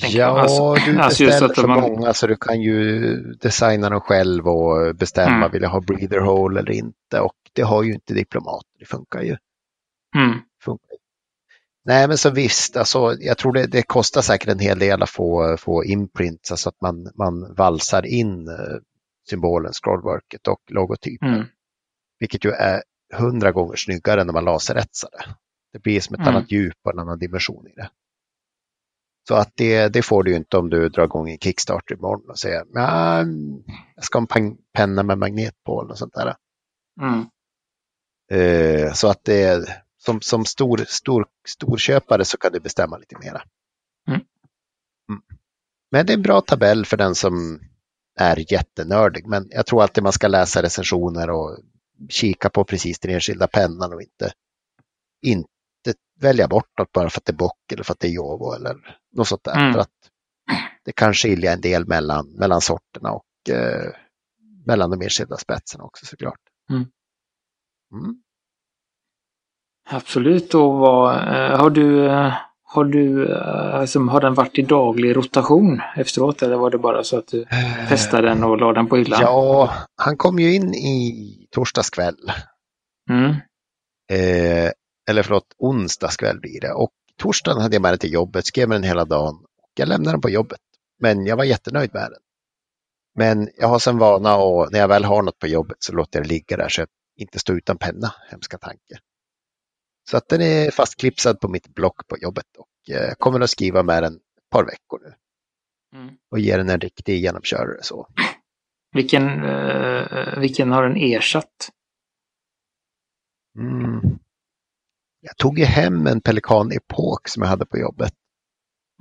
Ja, 0.09 0.41
Alltså- 0.41 0.73
du 0.91 0.99
alltså 1.01 1.25
beställer 1.25 1.49
att 1.49 1.55
så 1.55 1.67
man- 1.67 1.81
många 1.81 2.13
så 2.13 2.27
du 2.27 2.35
kan 2.35 2.61
ju 2.61 3.09
designa 3.41 3.89
dem 3.89 4.01
själv 4.01 4.47
och 4.47 4.95
bestämma, 4.95 5.35
Mm. 5.35 5.51
vill 5.51 5.61
jag 5.61 5.69
ha 5.69 5.81
breather 5.81 6.19
hole 6.19 6.59
eller 6.59 6.71
inte? 6.71 7.19
Och 7.21 7.35
det 7.53 7.61
har 7.61 7.83
ju 7.83 7.93
inte 7.93 8.13
diplomater, 8.13 8.69
det 8.79 8.85
funkar 8.85 9.21
ju. 9.21 9.37
Mm. 10.15 10.39
funkar. 10.63 10.87
Nej, 11.85 12.07
men 12.07 12.17
så 12.17 12.29
visst, 12.29 12.77
alltså, 12.77 13.15
jag 13.19 13.37
tror 13.37 13.53
det, 13.53 13.67
det 13.67 13.83
kostar 13.83 14.21
säkert 14.21 14.49
en 14.49 14.59
hel 14.59 14.79
del 14.79 15.03
att 15.03 15.09
få, 15.09 15.57
få 15.57 15.85
imprints, 15.85 16.51
alltså 16.51 16.69
att 16.69 16.81
man, 16.81 17.11
man 17.15 17.53
valsar 17.55 18.05
in 18.05 18.47
eh, 18.47 18.55
symbolen, 19.29 19.71
scrollworket 19.73 20.47
och 20.47 20.61
logotypen. 20.71 21.33
Mm. 21.33 21.45
Vilket 22.19 22.45
ju 22.45 22.49
är 22.51 22.83
hundra 23.13 23.51
gånger 23.51 23.75
snyggare 23.75 24.23
när 24.23 24.33
man 24.33 24.45
laseretsar 24.45 25.09
det. 25.11 25.35
Det 25.73 25.79
blir 25.79 25.99
som 26.01 26.13
ett 26.13 26.21
Mm. 26.21 26.35
annat 26.35 26.51
djup 26.51 26.75
och 26.83 26.93
en 26.93 26.99
annan 26.99 27.19
dimension 27.19 27.67
i 27.67 27.73
det. 27.75 27.89
Så 29.27 29.35
att 29.35 29.51
det, 29.55 29.87
det 29.87 30.01
får 30.01 30.23
du 30.23 30.31
ju 30.31 30.37
inte 30.37 30.57
om 30.57 30.69
du 30.69 30.89
drar 30.89 31.03
igång 31.03 31.29
en 31.29 31.37
Kickstarter 31.37 31.95
imorgon 31.95 32.29
och 32.29 32.39
säger 32.39 32.63
"Ja, 32.73 33.17
jag 33.95 34.03
ska 34.03 34.19
ha 34.19 34.27
en 34.35 34.57
penna 34.73 35.03
med 35.03 35.17
magnet 35.17 35.53
på 35.65 35.81
eller 35.81 35.93
sånt 35.95 36.13
där. 36.13 36.35
Mm. 37.01 37.25
Eh, 38.31 38.93
så 38.93 39.07
att 39.09 39.23
det 39.23 39.67
som, 40.05 40.21
som 40.21 40.45
stor, 40.45 40.85
stor, 40.87 41.25
storköpare 41.47 42.25
så 42.25 42.37
kan 42.37 42.51
du 42.51 42.59
bestämma 42.59 42.97
lite 42.97 43.17
mera. 43.19 43.41
Mm. 44.07 44.21
Mm. 45.09 45.21
Men 45.91 46.05
det 46.05 46.13
är 46.13 46.17
en 46.17 46.23
bra 46.23 46.41
tabell 46.41 46.85
för 46.85 46.97
den 46.97 47.15
som 47.15 47.59
är 48.19 48.53
jättenördig. 48.53 49.27
Men 49.27 49.47
jag 49.49 49.65
tror 49.65 49.81
alltid 49.83 50.03
man 50.03 50.13
ska 50.13 50.27
läsa 50.27 50.63
recensioner 50.63 51.29
och 51.29 51.57
kika 52.09 52.49
på 52.49 52.63
precis 52.63 52.99
den 52.99 53.11
enskilda 53.11 53.47
pennan 53.47 53.93
och 53.93 54.01
inte, 54.01 54.33
inte 55.21 55.93
välja 56.19 56.47
bort 56.47 56.77
något 56.79 56.91
bara 56.91 57.09
för 57.09 57.19
att 57.19 57.25
det 57.25 57.31
är 57.31 57.37
bock 57.37 57.71
eller 57.71 57.83
för 57.83 57.93
att 57.93 57.99
det 57.99 58.07
är 58.07 58.11
Jovo 58.11 58.53
eller 58.53 58.99
något 59.11 59.27
sånt 59.27 59.43
där. 59.43 59.59
Mm. 59.59 59.73
För 59.73 59.79
att 59.79 60.09
det 60.83 60.91
kan 60.91 61.13
skilja 61.13 61.53
en 61.53 61.61
del 61.61 61.87
mellan, 61.87 62.27
mellan 62.31 62.61
sorterna 62.61 63.11
och 63.11 63.49
eh, 63.49 63.91
mellan 64.65 64.89
de 64.89 65.01
enskilda 65.01 65.37
spetserna 65.37 65.83
också 65.83 66.05
såklart. 66.05 66.39
Mm. 66.69 66.85
Mm. 67.93 68.23
Absolut. 69.89 70.53
Och 70.53 70.73
vad, 70.73 71.15
eh, 71.15 71.59
har 71.59 71.69
du, 71.69 72.05
eh, 72.05 72.33
har 72.63 72.85
du, 72.85 73.35
alltså, 73.35 73.99
har 73.99 74.21
den 74.21 74.33
varit 74.33 74.59
i 74.59 74.61
daglig 74.61 75.15
rotation 75.15 75.81
efteråt 75.95 76.41
eller 76.41 76.55
var 76.55 76.69
det 76.69 76.77
bara 76.77 77.03
så 77.03 77.17
att 77.17 77.27
du 77.27 77.45
testade 77.89 78.27
den 78.27 78.43
och 78.43 78.57
la 78.57 78.73
den 78.73 78.87
på 78.87 78.97
hyllan? 78.97 79.19
Ja, 79.21 79.73
han 79.97 80.17
kom 80.17 80.39
ju 80.39 80.55
in 80.55 80.73
i 80.73 81.47
torsdags 81.51 81.89
kväll. 81.89 82.31
Mm. 83.09 83.29
Eh, 84.11 84.71
eller 85.09 85.23
förlåt, 85.23 85.55
onsdags 85.57 86.17
kväll 86.17 86.39
blir 86.39 86.61
det. 86.61 86.73
Och 86.73 86.91
torsdagen 87.17 87.61
hade 87.61 87.75
jag 87.75 87.81
med 87.81 87.91
den 87.91 87.99
till 87.99 88.13
jobbet, 88.13 88.45
skrev 88.45 88.69
med 88.69 88.75
den 88.75 88.83
hela 88.83 89.05
dagen. 89.05 89.35
Och 89.35 89.71
jag 89.75 89.87
lämnade 89.87 90.13
den 90.13 90.21
på 90.21 90.29
jobbet. 90.29 90.59
Men 90.99 91.25
jag 91.25 91.37
var 91.37 91.43
jättenöjd 91.43 91.93
med 91.93 92.01
den. 92.11 92.21
Men 93.15 93.49
jag 93.57 93.67
har 93.67 93.79
sen 93.79 93.97
vana 93.97 94.35
och 94.35 94.71
när 94.71 94.79
jag 94.79 94.87
väl 94.87 95.03
har 95.03 95.21
något 95.21 95.39
på 95.39 95.47
jobbet 95.47 95.77
så 95.79 95.93
låter 95.93 96.19
jag 96.19 96.25
det 96.25 96.29
ligga 96.29 96.57
där 96.57 96.69
så 96.69 96.81
jag 96.81 96.87
inte 97.17 97.39
står 97.39 97.57
utan 97.57 97.77
penna, 97.77 98.13
hemska 98.31 98.57
tanke. 98.57 98.99
Så 100.09 100.17
att 100.17 100.29
den 100.29 100.41
är 100.41 100.71
fastklipsad 100.71 101.39
på 101.39 101.47
mitt 101.47 101.67
block 101.67 102.07
på 102.07 102.17
jobbet 102.17 102.45
och 102.57 102.95
eh, 102.95 103.13
kommer 103.19 103.39
att 103.39 103.49
skriva 103.49 103.83
med 103.83 104.03
den 104.03 104.13
ett 104.15 104.49
par 104.49 104.65
veckor 104.65 104.99
nu. 105.03 105.13
Mm. 105.99 106.15
Och 106.31 106.39
ge 106.39 106.57
den 106.57 106.69
en 106.69 106.79
riktig 106.79 107.19
genomkörare 107.19 107.83
så. 107.83 108.07
Vilken, 108.95 109.43
eh, 109.43 110.39
vilken 110.39 110.71
har 110.71 110.83
den 110.83 110.97
ersatt? 110.97 111.69
Mm. 113.59 114.19
Jag 115.21 115.37
tog 115.37 115.59
ju 115.59 115.65
hem 115.65 116.07
en 116.07 116.21
Pelikan 116.21 116.71
Epok 116.71 117.27
som 117.27 117.43
jag 117.43 117.49
hade 117.49 117.65
på 117.65 117.77
jobbet. 117.77 118.13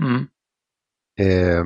Mm. 0.03 0.27
Eh, 1.19 1.65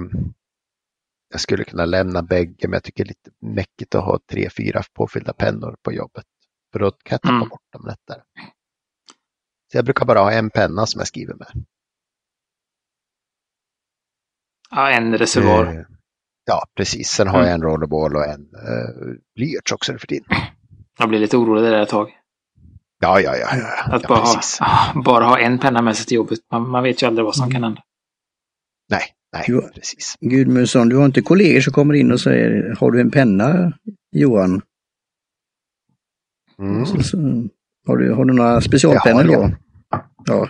jag 1.29 1.41
skulle 1.41 1.65
kunna 1.65 1.85
lämna 1.85 2.23
bägge 2.23 2.69
men 2.69 2.73
jag 2.73 2.83
tycker 2.85 3.05
det 3.05 3.09
är 3.09 3.09
lite 3.09 3.31
mäckigt 3.41 3.95
att 3.95 4.05
ha 4.05 4.21
tre, 4.31 4.51
fyra 4.51 4.83
påfyllda 4.93 5.33
pennor 5.33 5.77
på 5.83 5.93
jobbet. 5.93 6.27
För 6.73 6.79
då 6.79 6.91
kan 6.91 7.15
jag 7.15 7.23
tappa 7.23 7.35
Mm. 7.35 7.49
bort 7.49 7.73
dem 7.73 7.87
lättare. 7.87 8.23
Så 9.75 9.79
jag 9.79 9.85
brukar 9.85 10.07
bara 10.07 10.19
ha 10.19 10.33
en 10.33 10.51
penna 10.51 10.87
som 10.87 10.99
jag 10.99 11.09
skriver 11.09 11.35
med. 11.35 11.49
Ja, 14.71 14.91
en 14.91 15.19
reservoar. 15.19 15.67
Eh, 15.67 15.85
ja, 16.45 16.65
precis. 16.77 17.09
Sen 17.09 17.29
har 17.29 17.39
Mm. 17.39 17.47
jag 17.47 17.55
en 17.55 17.63
rollerball 17.63 18.17
och 18.17 18.25
en 18.25 18.41
eh, 18.41 19.15
blyerts 19.37 19.73
också 19.73 19.93
nu 19.93 19.99
för 19.99 20.07
tiden. 20.07 20.27
Jag 20.99 21.09
blir 21.09 21.19
lite 21.19 21.37
orolig 21.37 21.65
där 21.65 21.83
ett 21.83 21.89
tag. 21.89 22.11
Ja, 23.01 23.21
ja, 23.21 23.37
ja. 23.37 23.49
ja, 23.57 23.95
Att 23.95 24.03
ja 24.03 24.09
bara, 24.09 24.19
ha, 24.19 25.03
bara 25.05 25.25
ha 25.25 25.39
en 25.39 25.59
penna 25.59 25.83
med 25.83 25.97
sig 25.97 26.07
till 26.07 26.15
jobbet. 26.17 26.39
Man, 26.53 26.69
man 26.71 26.83
vet 26.83 27.03
ju 27.03 27.07
aldrig 27.07 27.25
vad 27.25 27.37
som 27.37 27.51
kan 27.51 27.63
hända. 27.65 27.83
Nej, 28.91 29.03
nej, 29.33 29.45
Jo. 29.49 29.63
precis. 29.75 30.15
Gudmundsson, 30.21 30.89
du 30.89 30.97
har 30.97 31.05
inte 31.07 31.23
kollegor 31.23 31.61
som 31.61 31.73
kommer 31.73 31.95
in 31.95 32.13
och 32.13 32.21
säger 32.21 32.77
Har 32.81 32.91
du 32.91 33.01
en 33.01 33.11
penna 33.11 33.73
Johan? 34.13 34.63
Mm. 36.59 36.87
Så, 36.87 37.03
så, 37.03 37.17
har, 37.87 37.97
du, 37.97 38.13
har 38.13 38.25
du 38.25 38.35
några 38.35 38.61
specialpennor 38.61 39.25
då? 39.25 39.51
Ja. 40.27 40.49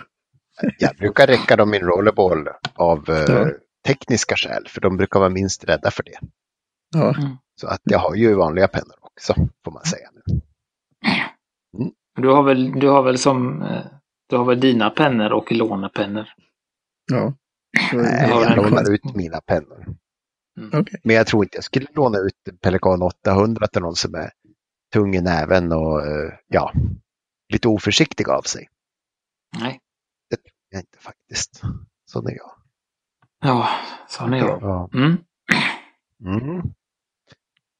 Jag 0.79 0.95
brukar 0.95 1.27
räcka 1.27 1.55
dem 1.55 1.69
min 1.69 1.81
rollerball 1.81 2.47
av 2.75 3.09
eh, 3.09 3.15
Ja. 3.27 3.47
tekniska 3.87 4.35
skäl, 4.35 4.67
för 4.67 4.81
de 4.81 4.97
brukar 4.97 5.19
vara 5.19 5.29
minst 5.29 5.63
rädda 5.63 5.91
för 5.91 6.03
det. 6.03 6.19
ja. 6.95 7.15
Så 7.61 7.67
att 7.67 7.81
jag 7.83 7.99
har 7.99 8.15
ju 8.15 8.33
vanliga 8.33 8.67
pennor 8.67 8.95
också. 9.01 9.33
får 9.65 9.71
man 9.71 9.83
säga. 9.83 10.09
nu. 10.13 10.41
Du 12.21 12.27
har 12.27 12.43
väl, 12.43 12.71
du 12.79 12.87
har 12.89 13.03
väl 13.03 13.17
som, 13.17 13.61
eh, 13.61 13.85
du 14.29 14.35
har 14.37 14.45
väl 14.45 14.59
dina 14.59 14.89
pennor 14.89 15.31
och 15.31 15.51
lånepennor? 15.51 16.25
Ja. 17.11 17.33
Nej, 17.93 18.29
jag 18.29 18.55
lånar 18.57 18.91
ut 18.93 19.15
mina 19.15 19.41
pennor. 19.41 19.85
Okej. 20.73 20.99
Men 21.03 21.15
jag 21.15 21.27
tror 21.27 21.43
inte 21.43 21.57
jag 21.57 21.63
skulle 21.63 21.87
låna 21.95 22.17
ut 22.17 22.61
Pelikan 22.61 23.01
800 23.01 23.67
till 23.67 23.81
någon 23.81 23.95
som 23.95 24.15
är 24.15 24.31
tung 24.93 25.15
i 25.15 25.21
näven 25.21 25.71
och 25.71 26.01
eh, 26.07 26.33
ja, 26.47 26.71
lite 27.53 27.67
oförsiktig 27.67 28.29
av 28.29 28.41
sig. 28.41 28.67
Nej. 29.59 29.79
Det 30.29 30.35
tror 30.35 30.51
jag 30.69 30.79
inte 30.81 30.97
faktiskt. 30.99 31.61
Sån 32.05 32.27
är 32.27 32.31
jag. 32.31 32.51
Ja, 33.41 33.69
sån 34.09 34.33
är 34.33 34.37
jag. 34.37 34.59
Ja. 34.61 34.89
Mm. 34.93 35.17
Mm. 36.25 36.61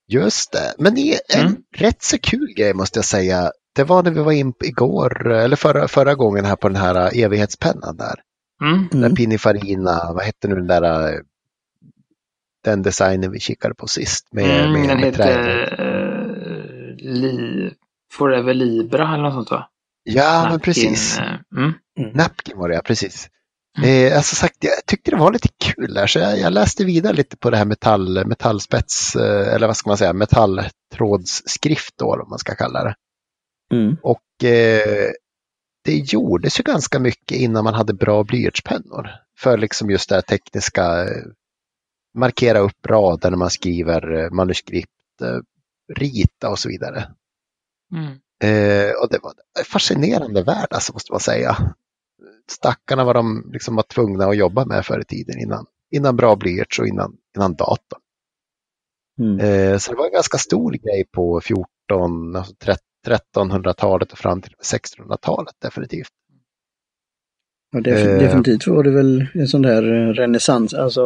Just 0.08 0.52
det, 0.52 0.74
men 0.78 0.96
det 0.96 1.02
är 1.14 1.20
en 1.38 1.48
Mm. 1.48 1.62
rätt 1.76 2.04
så 2.04 2.18
kul 2.20 2.54
grej 2.58 2.74
måste 2.74 2.98
jag 2.98 3.06
säga. 3.06 3.52
Det 3.76 3.84
var 3.84 4.04
när 4.04 4.12
vi 4.12 4.20
var 4.24 4.32
in 4.32 4.54
igår, 4.64 5.32
eller 5.32 5.56
förra, 5.56 5.88
förra 5.88 6.16
gången 6.16 6.46
här 6.46 6.56
på 6.56 6.68
den 6.70 6.78
här 6.78 7.18
evighetspennan 7.24 7.98
där. 7.98 8.16
Mm. 8.62 8.88
Den 8.92 9.04
Mm. 9.04 9.16
Pininfarina, 9.16 10.14
vad 10.14 10.24
hette 10.24 10.48
nu 10.48 10.56
den 10.56 10.68
där, 10.68 11.22
den 12.64 12.82
designen 12.82 13.32
vi 13.32 13.40
kikade 13.40 13.76
på 13.76 13.88
sist. 13.88 14.28
Med, 14.34 14.60
Mm, 14.68 14.72
med, 14.74 14.90
den 14.90 14.98
med 15.00 15.06
heter 15.06 15.74
eh, 15.80 16.96
Li, 17.14 17.72
Forever 18.14 18.54
Libra 18.54 19.14
eller 19.14 19.24
något 19.24 19.34
sånt 19.34 19.52
va? 19.52 19.70
Ja, 20.06 20.42
men 20.44 20.52
Napkin, 20.52 20.60
precis. 20.74 21.18
eh, 21.20 21.36
Mm. 21.58 21.74
Napkin 22.14 22.58
var 22.58 22.70
det, 22.70 22.76
ja, 22.76 22.82
precis. 22.82 23.30
Mm. 23.78 24.08
Eh, 24.08 24.18
alltså 24.18 24.36
sagt, 24.36 24.56
jag 24.60 24.86
tyckte 24.88 25.12
det 25.12 25.18
var 25.18 25.34
lite 25.34 25.48
kul 25.60 25.94
där, 25.94 26.08
så 26.08 26.20
jag, 26.20 26.40
jag 26.40 26.54
läste 26.54 26.86
vidare 26.86 27.14
lite 27.14 27.38
på 27.38 27.50
det 27.50 27.58
här 27.58 27.66
metall, 27.66 28.28
metallspets, 28.28 29.16
eh, 29.16 29.54
eller 29.56 29.68
vad 29.68 29.78
ska 29.78 29.90
man 29.90 29.98
säga, 29.98 30.14
metalltrådsskrift 30.14 31.94
då, 31.98 32.14
om 32.24 32.30
man 32.30 32.40
ska 32.40 32.56
kalla 32.56 32.84
det. 32.84 32.96
Mm. 33.74 33.98
Och 34.04 34.44
eh, 34.44 35.12
det 35.84 35.94
gjordes 36.14 36.60
ju 36.60 36.64
ganska 36.64 37.00
mycket 37.00 37.38
innan 37.38 37.64
man 37.64 37.74
hade 37.74 37.94
bra 37.94 38.24
blyertspennor. 38.24 39.10
För 39.40 39.58
liksom 39.58 39.90
just 39.90 40.10
det 40.10 40.16
här 40.16 40.22
tekniska, 40.22 41.06
markera 42.18 42.60
upp 42.60 42.86
rader 42.88 43.30
när 43.30 43.38
man 43.38 43.50
skriver 43.50 44.30
manuskript, 44.30 44.92
rita 45.94 46.50
och 46.50 46.60
så 46.60 46.70
vidare. 46.70 47.08
Mm. 47.94 48.18
Eh, 48.44 48.92
och 49.04 49.10
det 49.10 49.20
var 49.24 49.34
en 49.60 49.66
fascinerande 49.66 50.44
värld, 50.44 50.68
alltså, 50.70 50.94
måste 50.94 51.12
man 51.12 51.20
säga. 51.20 51.58
Stackarna 52.52 53.04
var 53.04 53.14
de 53.14 53.50
liksom 53.54 53.76
var 53.76 53.84
tvungna 53.84 54.26
att 54.26 54.38
jobba 54.38 54.66
med 54.66 54.86
förr 54.86 55.00
i 55.02 55.06
tiden 55.06 55.40
innan, 55.40 55.66
innan 55.92 56.16
bra 56.16 56.36
blyerts 56.36 56.80
och 56.80 56.88
innan, 56.88 57.18
innan 57.38 57.56
datorn. 57.56 58.00
Mm. 59.20 59.40
Eh, 59.40 59.78
så 59.78 59.92
det 59.92 59.98
var 59.98 60.06
en 60.06 60.12
ganska 60.14 60.38
stor 60.38 60.72
grej 60.72 61.06
på 61.12 61.42
14, 61.42 62.36
alltså 62.36 62.54
1300-talet 63.36 64.12
och 64.12 64.18
fram 64.18 64.42
till 64.42 64.54
1600-talet 64.64 65.54
definitivt. 65.62 66.08
Ja, 67.72 67.80
Eh. 67.92 68.20
definitivt 68.20 68.68
var 68.68 68.84
det 68.84 68.92
väl 68.92 69.28
en 69.34 69.48
sån 69.48 69.62
där 69.62 69.84
eh, 69.94 70.14
renässans, 70.14 70.74
alltså 70.74 71.02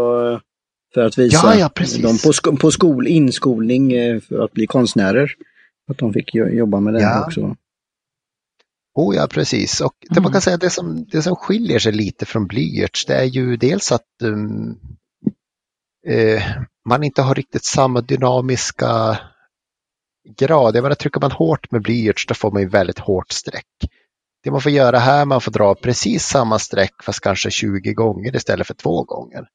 för 0.94 1.02
att 1.06 1.18
visa 1.18 1.56
Ja, 1.56 1.72
ja, 1.78 2.02
dem 2.02 2.18
på, 2.24 2.34
sko- 2.34 2.58
på 2.58 2.72
skol, 2.72 3.08
inskolning 3.08 3.94
eh, 3.94 4.20
för 4.20 4.40
att 4.44 4.52
bli 4.52 4.68
konstnärer. 4.68 5.32
Att 5.90 5.98
de 5.98 6.14
fick 6.14 6.36
jo- 6.36 6.48
jobba 6.50 6.80
med 6.80 6.94
det 6.94 7.02
Ja. 7.02 7.26
också. 7.26 7.56
Oh 8.96 9.16
ja, 9.16 9.28
precis. 9.28 9.82
Och 9.82 9.94
det 10.02 10.12
Mm. 10.12 10.24
man 10.24 10.32
kan 10.32 10.42
säga 10.42 10.58
det 10.58 10.70
som, 10.70 11.06
det 11.12 11.22
som 11.22 11.36
skiljer 11.36 11.80
sig 11.80 11.92
lite 11.92 12.26
från 12.26 12.48
blyerts 12.48 13.06
det 13.06 13.16
är 13.16 13.24
ju 13.24 13.58
dels 13.58 13.92
att 13.92 14.08
um, 14.24 14.80
eh, 16.08 16.44
man 16.90 17.04
inte 17.04 17.22
har 17.22 17.36
riktigt 17.36 17.66
samma 17.66 18.02
dynamiska 18.02 19.20
grad. 20.38 20.76
Jag 20.76 20.82
menar, 20.84 20.96
trycker 20.96 21.22
man 21.22 21.32
hårt 21.32 21.72
med 21.72 21.82
blyerts 21.82 22.26
då 22.28 22.34
får 22.34 22.52
man 22.52 22.62
ju 22.62 22.68
väldigt 22.68 23.00
hårt 23.00 23.32
streck. 23.32 23.66
Det 24.44 24.52
man 24.52 24.62
får 24.62 24.72
göra 24.72 25.00
här, 25.00 25.26
man 25.26 25.42
får 25.42 25.52
dra 25.52 25.76
precis 25.76 26.24
samma 26.26 26.60
streck 26.60 27.04
fast 27.04 27.20
kanske 27.20 27.52
20 27.52 27.94
gånger 27.94 28.36
istället 28.36 28.68
för 28.68 28.74
två 28.74 29.04
gånger. 29.04 29.48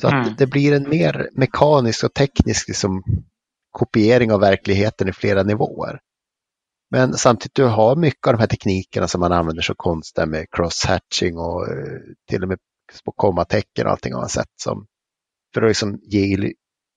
Så 0.00 0.08
Mm. 0.08 0.20
att 0.22 0.38
det 0.38 0.46
blir 0.46 0.72
en 0.72 0.88
mer 0.88 1.28
mekanisk 1.32 2.04
och 2.04 2.14
teknisk 2.14 2.68
liksom, 2.68 3.02
kopiering 3.76 4.32
av 4.32 4.40
verkligheten 4.40 5.08
i 5.08 5.12
flera 5.12 5.42
nivåer. 5.42 6.00
Men 6.90 7.14
samtidigt 7.14 7.54
du 7.54 7.64
har 7.64 7.96
mycket 7.96 8.26
av 8.26 8.32
de 8.34 8.40
här 8.40 8.46
teknikerna 8.46 9.08
som 9.08 9.20
man 9.20 9.32
använder 9.32 9.62
som 9.62 9.74
konst 9.78 10.16
där 10.16 10.26
med 10.26 10.46
cross-hatching 10.50 11.36
och 11.38 11.68
eh, 11.68 12.00
till 12.30 12.42
och 12.42 12.48
med 12.48 12.58
på 13.04 13.12
kommatecken 13.12 13.86
och 13.86 13.92
allting 13.92 14.12
har 14.12 14.20
man 14.20 14.28
sett 14.28 14.52
som 14.62 14.86
för 15.54 15.62
att 15.62 15.70
liksom 15.70 16.00
ge 16.02 16.36
ill- 16.36 16.52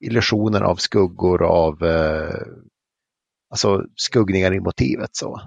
illusioner 0.05 0.61
av 0.61 0.75
skuggor 0.75 1.43
av 1.45 1.83
eh, 1.83 2.41
alltså 3.51 3.85
skuggningar 3.95 4.53
i 4.53 4.59
motivet. 4.59 5.09
så. 5.13 5.41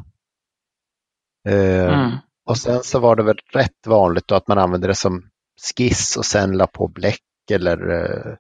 Eh, 1.49 1.95
Mm. 2.05 2.19
och 2.47 2.59
sen 2.59 2.83
så 2.83 2.99
var 2.99 3.17
det 3.17 3.23
väl 3.23 3.39
rätt 3.53 3.87
vanligt 3.87 4.29
då 4.29 4.35
att 4.35 4.49
man 4.49 4.59
använde 4.59 4.87
det 4.87 4.95
som 4.95 5.31
skiss 5.77 6.17
och 6.17 6.27
sen 6.27 6.53
la 6.57 6.67
på 6.67 6.89
bläck 6.89 7.21
eller 7.53 7.91
eh, 7.91 8.37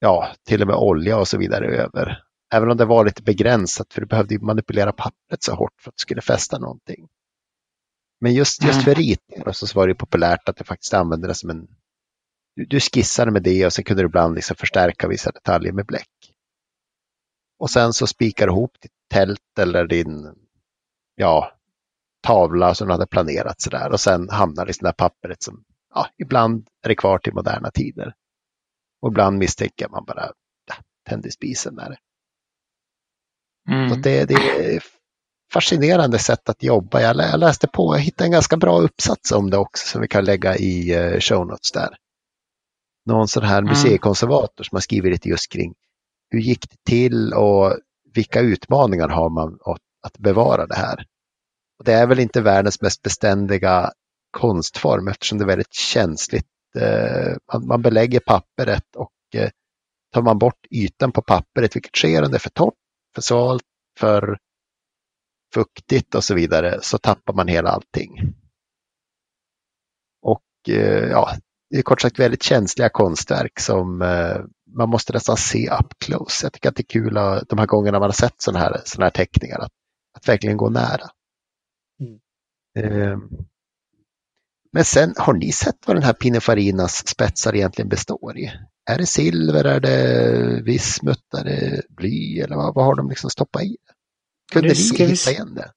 ja, 0.00 0.28
till 0.46 0.62
och 0.62 0.68
med 0.68 0.76
olja 0.76 1.18
och 1.18 1.28
så 1.28 1.38
vidare 1.38 1.66
över. 1.66 2.22
Även 2.54 2.70
om 2.70 2.76
det 2.76 2.84
var 2.84 3.04
lite 3.04 3.22
begränsat 3.22 3.92
för 3.92 4.00
du 4.00 4.06
behövde 4.06 4.38
manipulera 4.38 4.92
pappret 4.92 5.42
så 5.42 5.54
hårt 5.54 5.80
för 5.80 5.90
att 5.90 5.96
det 5.96 6.00
skulle 6.00 6.20
fästa 6.20 6.58
någonting. 6.58 7.08
Men 8.20 8.34
just, 8.34 8.64
just 8.64 8.74
Mm. 8.74 8.84
för 8.84 8.94
ritningar 8.94 9.52
så 9.52 9.78
var 9.78 9.88
det 9.88 9.94
populärt 9.94 10.48
att 10.48 10.56
du 10.56 10.64
faktiskt 10.64 10.94
använde 10.94 11.28
det 11.28 11.34
som 11.34 11.50
en... 11.50 11.68
Du, 12.56 12.80
skissade 12.80 13.30
med 13.30 13.42
det 13.42 13.66
och 13.66 13.72
sen 13.72 13.84
kunde 13.84 14.02
du 14.02 14.06
ibland 14.06 14.34
liksom 14.34 14.56
förstärka 14.56 15.08
vissa 15.08 15.30
detaljer 15.30 15.72
med 15.72 15.86
bläck. 15.86 16.08
Och 17.58 17.70
sen 17.70 17.92
så 17.92 18.06
spikar 18.06 18.46
du 18.46 18.52
ihop 18.52 18.76
ditt 18.80 18.92
tält 19.10 19.58
eller 19.58 19.86
din 19.86 20.34
ja, 21.14 21.52
tavla 22.22 22.74
som 22.74 22.86
du 22.88 22.92
hade 22.94 23.06
planerat 23.06 23.60
sådär 23.60 23.92
och 23.92 24.00
sen 24.00 24.28
hamnar 24.28 24.66
det 24.66 24.70
i 24.70 24.74
där 24.80 24.92
pappret 24.92 25.42
som 25.42 25.64
ja, 25.94 26.06
ibland 26.18 26.68
är 26.82 26.88
det 26.88 26.94
kvar 26.94 27.18
till 27.18 27.34
moderna 27.34 27.70
tider. 27.70 28.14
Och 29.02 29.10
ibland 29.10 29.38
misstänker 29.38 29.88
man 29.88 30.04
bara 30.04 30.32
ja, 30.68 30.74
tände 31.08 31.30
spisen 31.30 31.74
med 31.74 31.90
det. 31.90 31.98
Så 33.68 33.72
Mm. 33.74 33.92
att 33.92 34.02
det, 34.02 34.24
det 34.24 34.34
är 34.34 34.82
fascinerande 35.52 36.18
sätt 36.18 36.48
att 36.48 36.62
jobba. 36.62 37.00
Jag, 37.00 37.16
lä- 37.16 37.30
jag 37.30 37.40
läste 37.40 37.68
på, 37.68 37.94
jag 37.96 38.00
hittade 38.00 38.24
en 38.26 38.32
ganska 38.32 38.56
bra 38.56 38.80
uppsats 38.80 39.32
om 39.32 39.50
det 39.50 39.56
också 39.58 39.86
som 39.88 40.00
vi 40.00 40.08
kan 40.08 40.24
lägga 40.24 40.56
i 40.56 40.92
eh, 40.94 41.20
show 41.20 41.46
notes 41.46 41.72
där. 41.72 41.96
Någon 43.06 43.28
sån 43.28 43.42
här 43.42 43.58
Mm. 43.58 43.68
museikonservator 43.68 44.64
som 44.64 44.76
har 44.76 44.80
skrivit 44.80 45.12
lite 45.12 45.28
just 45.28 45.52
kring 45.52 45.74
hur 46.30 46.40
gick 46.40 46.70
det 46.70 46.76
till 46.90 47.32
och 47.34 47.76
vilka 48.14 48.40
utmaningar 48.40 49.08
har 49.08 49.30
man 49.30 49.58
att 50.02 50.18
bevara 50.18 50.66
det 50.66 50.74
här. 50.76 51.04
Och 51.78 51.84
det 51.84 51.92
är 51.92 52.06
väl 52.06 52.18
inte 52.20 52.40
världens 52.40 52.80
mest 52.80 53.02
beständiga 53.02 53.92
konstform 54.30 55.08
eftersom 55.08 55.38
det 55.38 55.44
är 55.44 55.46
väldigt 55.46 55.74
känsligt. 55.74 56.46
Eh, 56.76 57.58
man, 57.62 57.82
belägger 57.82 58.20
pappret 58.20 58.96
och 58.96 59.12
eh, 59.34 59.50
tar 60.12 60.22
man 60.22 60.38
bort 60.38 60.66
ytan 60.70 61.12
på 61.12 61.22
pappret, 61.22 61.76
vilket 61.76 61.96
sker 61.96 62.22
om 62.22 62.30
det 62.30 62.36
är 62.36 62.38
för 62.38 62.50
torrt, 62.50 62.74
för 63.14 63.22
svalt, 63.22 63.62
för 63.98 64.38
fuktigt 65.54 66.14
och 66.14 66.24
så 66.24 66.34
vidare, 66.34 66.78
så 66.82 66.98
tappar 66.98 67.34
man 67.34 67.48
hela 67.48 67.70
allting. 67.70 68.34
Och 70.22 70.68
eh, 70.68 71.08
ja, 71.10 71.30
det 71.70 71.78
är 71.78 71.82
kort 71.82 72.00
sagt 72.00 72.18
väldigt 72.18 72.42
känsliga 72.42 72.88
konstverk 72.88 73.60
som 73.60 73.98
man 74.76 74.88
måste 74.88 75.12
nästan 75.12 75.36
se 75.36 75.70
up 75.70 75.98
close. 76.04 76.46
Jag 76.46 76.52
tycker 76.52 76.68
att 76.68 76.76
det 76.76 76.82
är 76.82 76.92
kul 76.92 77.16
att, 77.16 77.48
de 77.48 77.58
här 77.58 77.66
gångerna 77.66 77.98
man 77.98 78.08
har 78.08 78.12
sett 78.12 78.42
sådana 78.42 78.58
här, 78.58 78.80
såna 78.84 79.04
här 79.04 79.10
teckningar, 79.10 79.58
att, 79.58 79.72
att 80.18 80.28
verkligen 80.28 80.56
gå 80.56 80.70
nära. 80.70 81.10
Eh, 82.78 83.18
men 84.72 84.84
sen, 84.84 85.14
har 85.18 85.32
ni 85.34 85.52
sett 85.52 85.86
vad 85.86 85.96
den 85.96 86.02
här 86.02 86.12
Pinefarinas 86.12 87.06
spetsar 87.08 87.54
egentligen 87.56 87.88
består 87.88 88.38
i? 88.38 88.52
Är 88.90 88.98
det 88.98 89.06
silver, 89.06 89.64
är 89.64 89.80
det 89.80 90.62
vismut, 90.64 91.34
är 91.38 91.44
det 91.44 91.82
bly 91.88 92.40
eller 92.40 92.56
vad, 92.56 92.74
vad 92.74 92.84
har 92.84 92.94
de 92.94 93.08
liksom 93.08 93.30
stoppat 93.30 93.62
i? 93.62 93.76
Kunde 94.52 94.68
ni 94.68 94.74
vi 94.98 95.04
hitta 95.04 95.30
igen 95.30 95.54
det? 95.54 95.70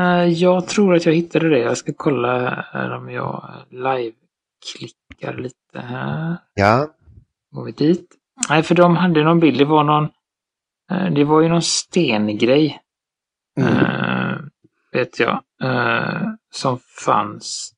Eh, 0.00 0.24
jag 0.32 0.68
tror 0.68 0.94
att 0.94 1.06
jag 1.06 1.12
hittade 1.14 1.48
det. 1.48 1.58
Jag 1.58 1.78
ska 1.78 1.92
kolla 1.96 2.50
här 2.72 2.90
om 2.96 3.10
jag 3.10 3.50
live-klickar 3.70 5.34
lite 5.42 5.78
här. 5.80 6.36
Ja, 6.54 6.88
Går 7.50 7.64
vi 7.64 7.72
dit? 7.72 8.06
Nej, 8.48 8.62
för 8.62 8.74
de 8.74 8.96
hade 8.96 9.24
någon 9.24 9.40
bild. 9.40 9.58
Det 9.58 9.64
var 9.64 9.84
någon... 9.84 10.04
eh, 10.90 11.12
Det 11.14 11.24
var 11.24 11.40
ju 11.40 11.48
någon 11.48 11.62
stengrej. 11.62 12.80
Mm. 13.60 13.76
eh, 13.76 14.38
vet 14.92 15.20
jag. 15.20 15.42
eh, 15.62 16.22
som 16.54 16.78
fanns. 17.04 17.72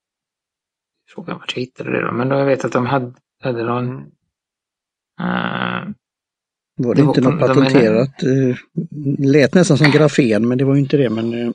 Frågan 1.18 1.38
vart 1.38 1.52
jag 1.56 1.60
hittade 1.60 1.90
det 1.92 2.06
då. 2.06 2.12
Men 2.12 2.28
då 2.28 2.36
jag 2.36 2.46
vet 2.46 2.64
att 2.64 2.72
de 2.72 2.86
hade, 2.86 3.12
hade 3.42 3.62
någon... 3.64 3.96
eh, 5.20 5.88
Var 6.76 6.94
det, 6.94 7.00
Det 7.00 7.02
var 7.02 7.08
inte 7.08 7.22
på- 7.22 7.30
något 7.30 7.40
de 7.40 7.46
patenterat? 7.46 8.22
Eh, 8.22 8.56
lät 9.18 9.54
nästan 9.54 9.78
som 9.78 9.90
grafen, 9.90 10.48
men 10.48 10.58
det 10.58 10.64
var 10.64 10.74
ju 10.74 10.80
inte 10.80 10.96
det. 10.96 11.10
Men 11.10 11.32
Mm. 11.34 11.52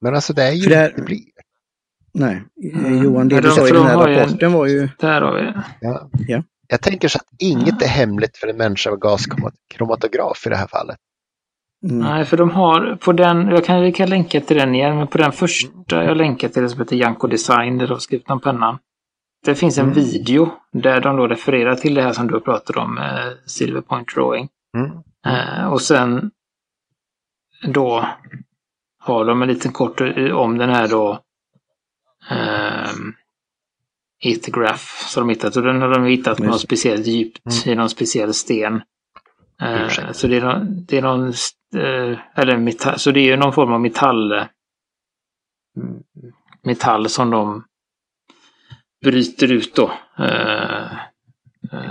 Men 0.00 0.14
alltså 0.14 0.32
det 0.32 0.42
är 0.42 0.52
ju 0.52 0.62
För 0.62 0.70
det 0.70 0.76
är- 0.76 0.88
inte 0.90 1.02
bly. 1.02 1.24
nej, 2.12 2.42
Mm. 2.74 3.02
Johan, 3.02 3.28
det 3.28 3.34
Men 3.34 3.42
du 3.42 3.48
de- 3.48 3.54
sa 3.54 3.68
i 3.68 3.70
den 3.70 3.76
de 3.82 3.86
här 3.86 4.08
ju 4.08 4.14
en- 4.14 4.20
rapporten 4.20 4.52
var 4.52 4.66
ju... 4.66 4.88
där 4.98 5.20
har 5.20 5.34
vi 5.36 5.42
det. 5.42 5.64
Ja. 5.80 6.08
Jag 6.68 6.80
tänker 6.80 7.08
så 7.08 7.18
att 7.18 7.26
inget 7.38 7.82
är 7.82 7.86
hemligt 7.88 8.36
för 8.36 8.46
en 8.48 8.56
människa 8.56 8.90
med 8.90 9.00
gaskromatograf 9.00 10.46
i 10.46 10.50
det 10.50 10.56
här 10.56 10.66
fallet. 10.66 10.96
Mm. 11.84 11.98
Nej, 11.98 12.24
för 12.24 12.36
de 12.36 12.50
har 12.50 12.96
på 12.96 13.12
den, 13.12 13.48
jag 13.48 13.64
kan, 13.64 13.92
kan 13.92 14.10
länka 14.10 14.40
till 14.40 14.56
den 14.56 14.74
igen, 14.74 14.96
men 14.96 15.06
på 15.06 15.18
den 15.18 15.32
första 15.32 16.04
jag 16.04 16.16
länkade 16.16 16.52
till, 16.52 16.68
som 16.68 16.80
heter 16.80 16.96
Janko 16.96 17.26
Design, 17.26 17.78
där 17.78 17.88
de 17.88 18.00
skrivit 18.00 18.30
om 18.30 18.40
pennan. 18.40 18.78
Det 19.44 19.54
finns 19.54 19.78
en 19.78 19.84
mm. 19.84 19.94
video 19.94 20.52
där 20.72 21.00
de 21.00 21.16
då 21.16 21.26
refererar 21.26 21.74
till 21.74 21.94
det 21.94 22.02
här 22.02 22.12
som 22.12 22.26
du 22.26 22.40
pratade 22.40 22.80
om, 22.80 22.98
eh, 22.98 23.32
Silver 23.46 23.80
Point 23.80 24.14
Drawing. 24.14 24.48
Mm. 24.76 24.90
Eh, 25.26 25.72
och 25.72 25.80
sen 25.80 26.30
då 27.68 28.08
har 28.98 29.24
de 29.24 29.42
en 29.42 29.48
liten 29.48 29.72
kort 29.72 30.00
om 30.32 30.58
den 30.58 30.70
här 30.70 30.88
då 30.88 31.18
eh, 32.30 32.90
Ethergraph 34.24 34.84
som 35.06 35.26
de 35.26 35.32
hittat. 35.32 35.56
Och 35.56 35.62
den 35.62 35.82
har 35.82 35.88
de 35.88 36.04
hittat 36.04 36.36
på 36.36 36.44
något 36.44 36.60
speciellt 36.60 37.06
djupt 37.06 37.64
mm. 37.64 37.72
i 37.72 37.74
någon 37.74 37.90
speciell 37.90 38.34
sten. 38.34 38.82
Eh, 39.62 40.12
så 40.12 40.26
det 40.26 40.36
är 40.36 40.40
någon, 40.40 40.84
det 40.84 40.98
är 40.98 41.02
någon 41.02 41.26
eh, 41.26 41.34
Eh, 41.76 42.18
eller 42.34 42.56
metall, 42.56 42.98
så 42.98 43.10
det 43.10 43.30
är 43.30 43.36
någon 43.36 43.52
form 43.52 43.72
av 43.72 43.80
metall 43.80 44.32
eh, 44.32 44.46
metall 46.62 47.08
som 47.08 47.30
de 47.30 47.64
bryter 49.04 49.52
ut 49.52 49.74
då. 49.74 49.92
Eh, 50.18 50.90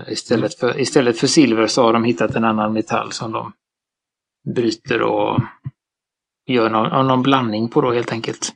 istället, 0.08 0.60
för, 0.60 0.80
istället 0.80 1.20
för 1.20 1.28
silver 1.28 1.68
så 1.68 1.84
har 1.84 1.94
de 1.94 2.04
hittat 2.04 2.36
en 2.36 2.44
annan 2.44 2.74
metall 2.74 3.12
som 3.12 3.32
de 3.32 3.54
bryter 4.56 5.02
och 5.02 5.42
gör 6.46 6.70
någon, 6.70 7.08
någon 7.08 7.22
blandning 7.22 7.70
på 7.70 7.82
då 7.82 7.92
helt 7.92 8.12
enkelt. 8.12 8.54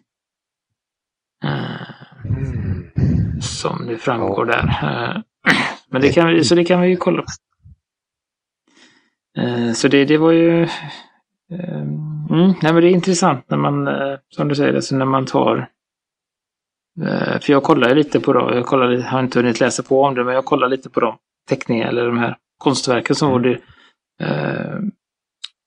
Mm. 1.43 3.41
Som 3.41 3.87
det 3.87 3.97
framgår 3.97 4.45
där. 4.45 5.23
Men 5.87 6.01
det 6.01 6.13
kan 6.13 6.27
vi, 6.27 6.43
så 6.43 6.55
det 6.55 6.65
kan 6.65 6.81
vi 6.81 6.87
ju 6.87 6.97
kolla 6.97 7.21
på. 7.21 7.27
Så 9.75 9.87
det, 9.87 10.05
det 10.05 10.17
var 10.17 10.31
ju... 10.31 10.67
Mm, 11.51 12.53
nej 12.61 12.73
men 12.73 12.75
det 12.75 12.87
är 12.87 12.93
intressant 12.93 13.49
när 13.49 13.57
man, 13.57 13.89
som 14.29 14.47
du 14.47 14.55
säger, 14.55 14.73
alltså 14.73 14.95
när 14.95 15.05
man 15.05 15.25
tar 15.25 15.69
för 17.41 17.51
jag 17.51 17.63
kollar 17.63 17.95
lite 17.95 18.19
på 18.19 18.33
det, 18.33 18.55
jag 18.55 18.65
kollar, 18.65 18.97
har 18.97 19.19
inte 19.19 19.39
hunnit 19.39 19.59
läsa 19.59 19.83
på 19.83 20.01
om 20.01 20.15
det, 20.15 20.23
men 20.23 20.35
jag 20.35 20.45
kollar 20.45 20.69
lite 20.69 20.89
på 20.89 20.99
de 20.99 21.17
teckningar 21.49 21.87
eller 21.87 22.05
de 22.05 22.17
här 22.17 22.37
konstverken 22.57 23.15
som 23.15 23.29
mm. 23.29 23.41
det. 23.41 23.59
Eh, 24.25 24.79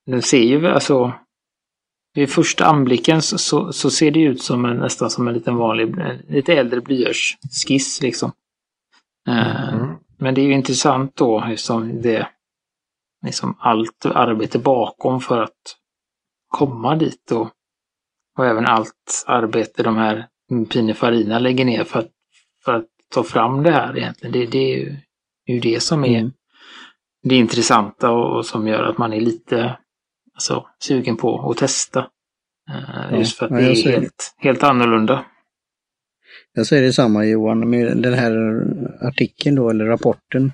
den 0.06 0.22
ser 0.22 0.42
ju 0.42 0.68
alltså 0.68 1.12
vid 2.14 2.30
första 2.30 2.66
anblicken 2.66 3.22
så, 3.22 3.38
så, 3.38 3.72
så, 3.72 3.90
ser 3.90 4.10
det 4.10 4.20
ut 4.20 4.42
som 4.42 4.64
en, 4.64 4.76
nästan 4.76 5.10
som 5.10 5.28
en 5.28 5.34
liten 5.34 5.56
vanlig, 5.56 5.94
lite 6.28 6.54
äldre 6.54 6.80
blyertsskiss 6.80 8.02
liksom. 8.02 8.32
Eh, 9.28 9.74
mm. 9.74 9.96
Men 10.18 10.34
det 10.34 10.40
är 10.40 10.46
ju 10.46 10.52
intressant 10.52 11.16
då 11.16 11.44
eftersom 11.44 12.02
det 12.02 12.28
liksom 13.24 13.56
allt 13.58 14.06
arbete 14.06 14.58
bakom 14.58 15.20
för 15.20 15.42
att 15.42 15.76
komma 16.48 16.96
dit 16.96 17.32
och, 17.32 17.50
och 18.38 18.46
även 18.46 18.66
allt 18.66 19.24
arbete 19.26 19.82
de 19.82 19.96
här 19.96 20.26
Pininfarina 20.70 21.38
lägger 21.38 21.64
ner 21.64 21.84
för 21.84 21.98
att, 21.98 22.10
för 22.64 22.74
att 22.74 22.86
ta 23.14 23.22
fram 23.22 23.62
det 23.62 23.70
här 23.70 23.98
egentligen. 23.98 24.32
Det, 24.32 24.46
det 24.46 24.58
är 24.58 24.78
ju, 24.78 24.96
ju 25.46 25.60
det 25.60 25.82
som 25.82 26.04
är 26.04 26.18
mm. 26.18 26.32
det 27.22 27.34
intressanta 27.34 28.10
och, 28.10 28.36
och, 28.36 28.46
som 28.46 28.68
gör 28.68 28.82
att 28.82 28.98
man 28.98 29.12
är 29.12 29.20
lite 29.20 29.78
alltså, 30.34 30.66
sugen 30.78 31.16
på 31.16 31.50
att 31.50 31.56
testa. 31.56 32.06
Uh, 32.70 33.18
just 33.18 33.38
för 33.38 33.46
att 33.46 33.52
ja, 33.52 33.58
det 33.58 33.70
är 33.70 33.74
säger... 33.74 34.00
helt, 34.00 34.34
helt 34.38 34.62
annorlunda. 34.62 35.24
Jag 36.52 36.66
säger 36.66 36.82
detsamma 36.82 37.24
Johan, 37.24 37.70
med 37.70 38.02
den 38.02 38.14
här 38.14 38.32
artikeln 39.00 39.56
då, 39.56 39.70
eller 39.70 39.84
rapporten. 39.84 40.52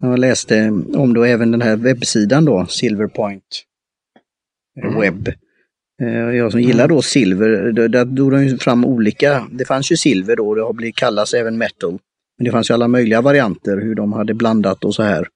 Jag 0.00 0.18
läste 0.18 0.68
om 0.94 1.14
då 1.14 1.24
även 1.24 1.50
den 1.50 1.62
här 1.62 1.76
webbsidan 1.76 2.44
då, 2.44 2.66
Silverpoint 2.66 3.64
mm. 4.82 5.00
Webb. 5.00 5.28
Eh, 6.02 6.36
jag 6.36 6.52
som 6.52 6.60
gillar 6.60 6.84
mm. 6.84 6.96
då 6.96 7.02
silver, 7.02 7.72
där 7.88 8.04
drog 8.04 8.32
de 8.32 8.58
fram 8.58 8.84
olika, 8.84 9.48
det 9.52 9.64
fanns 9.64 9.92
ju 9.92 9.96
silver 9.96 10.36
då, 10.36 10.54
det 10.54 10.62
har 10.62 10.72
blivit 10.72 10.96
kallas 10.96 11.34
även 11.34 11.58
metal. 11.58 11.98
Men 12.38 12.44
det 12.44 12.50
fanns 12.50 12.70
ju 12.70 12.74
alla 12.74 12.88
möjliga 12.88 13.20
varianter 13.20 13.76
hur 13.76 13.94
de 13.94 14.12
hade 14.12 14.34
blandat 14.34 14.84
och 14.84 14.94
så 14.94 15.02
här. 15.02 15.28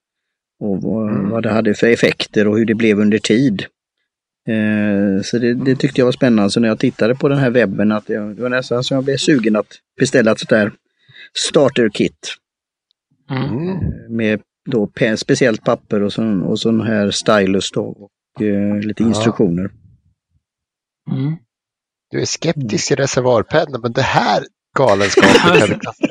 Och 0.60 1.08
mm. 1.08 1.30
vad 1.30 1.42
det 1.42 1.50
hade 1.50 1.74
för 1.74 1.86
effekter 1.86 2.48
och 2.48 2.58
hur 2.58 2.64
det 2.64 2.74
blev 2.74 3.00
under 3.00 3.18
tid. 3.18 3.64
Eh, 4.48 5.22
så 5.22 5.38
det, 5.38 5.54
det, 5.54 5.76
tyckte 5.76 6.00
jag 6.00 6.04
var 6.04 6.12
spännande. 6.12 6.50
Så 6.50 6.60
när 6.60 6.68
jag 6.68 6.78
tittade 6.78 7.14
på 7.14 7.28
den 7.28 7.38
här 7.38 7.50
webben, 7.50 7.92
att 7.92 8.06
det, 8.06 8.18
var 8.18 8.48
nästan 8.48 8.84
så 8.84 8.94
jag 8.94 9.04
blev 9.04 9.16
sugen 9.16 9.56
att 9.56 9.66
beställa 9.98 10.32
ett 10.32 10.38
sånt 10.38 10.50
där 10.50 10.72
starter 11.34 11.88
kit. 11.88 12.34
Mm. 13.30 13.68
Eh, 13.68 13.78
med 14.08 14.40
då 14.70 14.90
speciellt 15.16 15.64
papper 15.64 16.02
och 16.02 16.12
sån, 16.12 16.42
och 16.42 16.60
sån 16.60 16.80
här 16.80 17.10
stylus 17.10 17.70
då, 17.70 17.82
och 17.82 18.42
eh, 18.42 18.78
lite 18.78 19.02
ja. 19.02 19.08
instruktioner. 19.08 19.70
Mm. 21.10 21.36
Du 22.10 22.20
är 22.20 22.24
skeptisk 22.24 22.88
till 22.88 22.96
reservoarpennan, 22.96 23.80
men 23.80 23.92
det 23.92 24.02
här 24.02 24.44
galenskapet 24.78 25.36
kan 25.36 25.68
du 25.68 25.78
kasta 25.78 26.06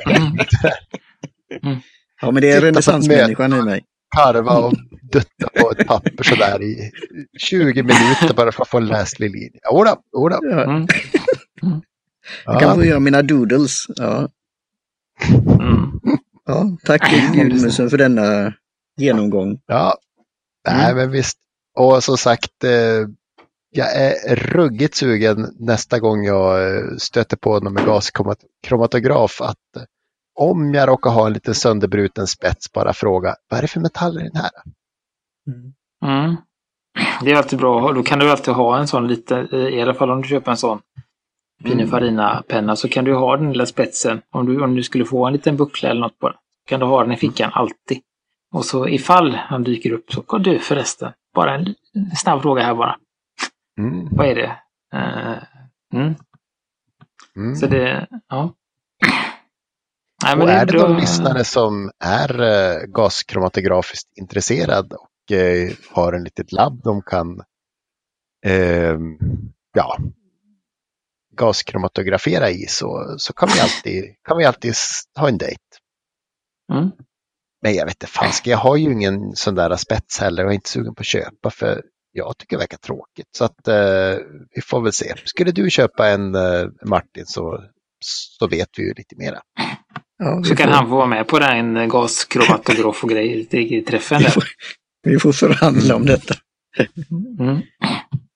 mm. 1.62 1.80
Ja, 2.20 2.30
men 2.30 2.42
det 2.42 2.50
är 2.50 2.60
renässansmänniskan 2.60 3.52
i 3.52 3.62
mig. 3.62 3.84
Karva 4.16 4.58
och 4.58 4.72
dutta 5.12 5.48
på 5.60 5.70
ett 5.70 5.86
papper 5.86 6.24
sådär 6.24 6.62
i 6.62 6.90
20 7.38 7.82
minuter 7.82 8.34
bara 8.36 8.52
för 8.52 8.62
att 8.62 8.68
få 8.68 8.78
en 8.78 8.86
läslig 8.86 9.30
linje. 9.30 9.60
Jodå, 9.72 9.96
jodå. 10.12 10.38
Ja. 10.42 10.62
Mm. 10.64 10.86
Jag 12.44 12.60
kan 12.60 12.74
få 12.74 12.84
göra 12.84 13.00
mina 13.00 13.22
doodles. 13.22 13.84
Ja. 13.88 14.28
Mm. 15.60 16.00
Ja, 16.46 16.76
tack 16.84 17.12
Gudmundsson 17.34 17.90
för 17.90 17.98
denna 17.98 18.54
genomgång. 18.96 19.60
Ja, 19.66 19.94
nej 20.68 20.84
mm. 20.84 20.96
men 20.96 21.10
visst. 21.10 21.38
Och 21.76 22.04
som 22.04 22.16
sagt, 22.16 22.64
eh, 22.64 23.08
jag 23.70 23.96
är 23.96 24.36
ruggigt 24.36 24.94
sugen 24.94 25.54
nästa 25.58 25.98
gång 25.98 26.24
jag 26.24 26.76
eh, 26.76 26.96
stöter 26.98 27.36
på 27.36 27.60
någon 27.60 27.72
med 27.72 27.84
gaskromatograf 27.84 29.40
att 29.40 29.76
eh, 29.76 29.82
om 30.34 30.74
jag 30.74 30.88
råkar 30.88 31.10
ha 31.10 31.26
en 31.26 31.32
lite 31.32 31.54
sönderbruten 31.54 32.26
spets 32.26 32.72
bara 32.72 32.92
fråga 32.92 33.36
vad 33.48 33.58
är 33.58 33.62
det 33.62 33.68
för 33.68 33.80
metaller 33.80 34.20
i 34.20 34.28
den 34.28 34.42
här? 34.42 34.50
Mm. 35.46 35.72
Mm. 36.04 36.36
Det 37.22 37.30
är 37.30 37.36
alltid 37.36 37.58
bra. 37.58 37.92
Då 37.92 38.02
kan 38.02 38.18
du 38.18 38.30
alltid 38.30 38.54
ha 38.54 38.78
en 38.78 38.88
sån 38.88 39.08
lite, 39.08 39.34
i 39.52 39.82
alla 39.82 39.94
fall 39.94 40.10
om 40.10 40.22
du 40.22 40.28
köper 40.28 40.50
en 40.50 40.56
sån 40.56 40.80
Pininfarina-penna 41.64 42.76
så 42.76 42.88
kan 42.88 43.04
du 43.04 43.14
ha 43.14 43.36
den 43.36 43.52
lilla 43.52 43.66
spetsen. 43.66 44.22
Om 44.30 44.46
du, 44.46 44.62
om 44.64 44.74
du 44.74 44.82
skulle 44.82 45.04
få 45.04 45.26
en 45.26 45.32
liten 45.32 45.56
buckla 45.56 45.88
eller 45.88 46.00
något 46.00 46.18
på 46.18 46.28
den. 46.28 46.38
Kan 46.66 46.80
du 46.80 46.86
ha 46.86 47.02
den 47.02 47.12
i 47.12 47.16
fickan 47.16 47.50
alltid. 47.54 48.00
Och 48.54 48.64
så 48.64 48.88
ifall 48.88 49.34
han 49.34 49.62
dyker 49.62 49.92
upp 49.92 50.12
så 50.12 50.22
kan 50.22 50.42
du 50.42 50.58
förresten, 50.58 51.12
bara 51.34 51.54
en 51.54 51.74
snabb 52.16 52.42
fråga 52.42 52.62
här 52.62 52.74
bara. 52.74 52.96
Mm. 53.78 54.08
Vad 54.10 54.26
är 54.26 54.34
det? 54.34 54.56
Uh, 54.94 55.42
mm. 55.94 56.14
Mm. 57.36 57.56
Så 57.56 57.66
det, 57.66 58.06
ja. 58.28 58.54
Nej, 60.24 60.36
och 60.36 60.50
är 60.50 60.66
det 60.66 60.78
någon 60.78 60.96
lyssnare 60.96 61.44
som 61.44 61.90
är 62.04 62.40
uh, 62.40 62.86
gaskromatografiskt 62.86 64.18
intresserad 64.18 64.92
och 64.92 65.32
uh, 65.32 65.72
har 65.90 66.12
en 66.12 66.24
litet 66.24 66.52
labb 66.52 66.80
de 66.84 67.02
kan 67.02 67.42
uh, 68.46 68.98
ja, 69.74 69.98
gaskromatografera 71.36 72.50
i 72.50 72.66
så, 72.66 73.14
så 73.18 73.32
kan, 73.32 73.48
vi 73.54 73.60
alltid, 73.60 74.04
kan 74.28 74.36
vi 74.36 74.44
alltid 74.44 74.74
ha 75.18 75.28
en 75.28 75.38
dejt. 75.38 75.60
Mm. 76.72 76.90
Men 77.62 77.74
jag 77.74 77.86
vet 77.86 77.94
inte, 77.94 78.06
fan, 78.06 78.30
jag 78.44 78.58
har 78.58 78.76
ju 78.76 78.92
ingen 78.92 79.36
sån 79.36 79.54
där 79.54 79.76
spets 79.76 80.18
heller 80.20 80.44
och 80.44 80.50
är 80.50 80.54
inte 80.54 80.70
sugen 80.70 80.94
på 80.94 81.00
att 81.00 81.06
köpa 81.06 81.50
för 81.50 81.82
jag 82.12 82.38
tycker 82.38 82.58
verkar 82.58 82.76
tråkigt. 82.76 83.28
Så 83.36 83.44
att 83.44 83.68
eh, 83.68 84.16
vi 84.54 84.62
får 84.62 84.82
väl 84.82 84.92
se. 84.92 85.14
Skulle 85.24 85.50
du 85.52 85.70
köpa 85.70 86.08
en 86.08 86.34
eh, 86.34 86.66
Martin 86.84 87.26
så, 87.26 87.64
så 88.38 88.46
vet 88.46 88.68
vi 88.76 88.82
ju 88.82 88.94
lite 88.94 89.16
mera. 89.16 89.40
Ja, 90.18 90.44
så 90.44 90.56
kan 90.56 90.72
han 90.72 90.88
få 90.88 90.96
vara 90.96 91.06
med 91.06 91.28
på 91.28 91.38
den 91.38 91.88
gaskromatograf 91.88 93.04
och 93.04 93.10
grejer 93.10 93.54
i 93.54 93.82
träffen. 93.82 94.18
Vi 94.18 94.30
får, 94.30 94.44
vi 95.02 95.18
får 95.18 95.32
förhandla 95.32 95.96
om 95.96 96.06
detta. 96.06 96.34
Mm. 97.40 97.62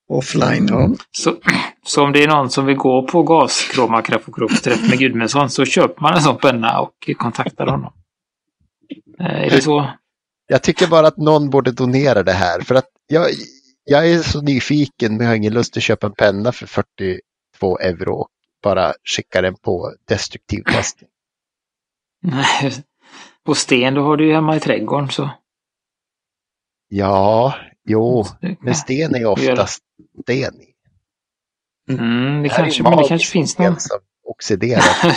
Offline, 0.08 0.66
ja. 0.70 0.90
Så, 1.10 1.36
så 1.86 2.04
om 2.04 2.12
det 2.12 2.22
är 2.22 2.28
någon 2.28 2.50
som 2.50 2.66
vill 2.66 2.76
gå 2.76 3.06
på 3.06 3.22
gaskromatograf 3.22 4.28
med 4.90 4.98
Gudmundsson 4.98 5.50
så 5.50 5.64
köper 5.64 6.02
man 6.02 6.14
en 6.14 6.22
sån 6.22 6.38
penna 6.38 6.80
och 6.80 7.10
kontaktar 7.16 7.66
honom. 7.66 7.92
Eh, 9.20 9.26
är 9.26 9.50
det 9.50 9.62
så? 9.62 9.90
Jag 10.46 10.62
tycker 10.62 10.86
bara 10.86 11.06
att 11.06 11.16
någon 11.16 11.50
borde 11.50 11.72
donera 11.72 12.22
det 12.22 12.32
här 12.32 12.60
för 12.60 12.74
att 12.74 12.88
jag, 13.06 13.26
jag 13.84 14.10
är 14.10 14.18
så 14.18 14.40
nyfiken 14.40 15.12
men 15.12 15.20
jag 15.20 15.30
har 15.30 15.36
ingen 15.36 15.52
lust 15.52 15.76
att 15.76 15.82
köpa 15.82 16.06
en 16.06 16.12
penna 16.12 16.52
för 16.52 16.66
42 16.66 17.78
euro 17.78 18.14
och 18.14 18.28
bara 18.62 18.94
skicka 19.16 19.42
den 19.42 19.54
på 19.54 19.94
destruktiv 20.08 20.62
testning. 20.62 21.10
Nej, 22.22 22.72
på 23.44 23.54
sten 23.54 23.94
då 23.94 24.02
har 24.02 24.16
du 24.16 24.26
ju 24.26 24.34
hemma 24.34 24.56
i 24.56 24.60
trädgården 24.60 25.10
så. 25.10 25.30
Ja, 26.88 27.54
jo, 27.84 28.24
men 28.60 28.74
sten 28.74 29.14
är 29.14 29.26
oftast 29.26 29.82
sten 30.22 30.60
i. 30.60 30.74
Mm, 31.90 32.42
det, 32.42 32.48
kanske, 32.48 32.82
men 32.82 32.96
det 32.96 33.08
kanske 33.08 33.32
finns 33.32 33.58
någon. 33.58 33.80
Som 33.80 33.98
oxiderar. 34.24 34.82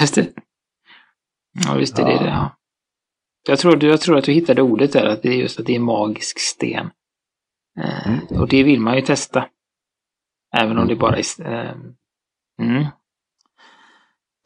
ja, 1.66 1.74
visst 1.78 2.00
är 2.00 2.06
det 2.06 2.18
det. 2.18 2.26
Ja. 2.30 2.58
Jag 3.48 3.60
tror, 3.60 3.84
jag 3.84 4.02
tror 4.02 4.18
att 4.18 4.24
du 4.26 4.32
hittade 4.32 4.62
ordet 4.62 4.94
där, 4.94 5.06
att 5.06 5.22
det 5.22 5.30
är 5.30 5.34
just 5.38 5.60
att 5.60 5.66
det 5.66 5.76
är 5.76 5.80
magisk 5.80 6.40
sten. 6.40 6.86
Eh, 7.80 8.08
Mm. 8.08 8.42
Och 8.42 8.48
det 8.48 8.64
vill 8.64 8.80
man 8.80 8.96
ju 8.96 9.02
testa. 9.02 9.50
Även 10.58 10.78
om 10.78 10.88
det 10.88 10.96
bara 10.96 11.18
är... 11.18 11.42
Eh, 11.42 11.76
mm. 12.62 12.86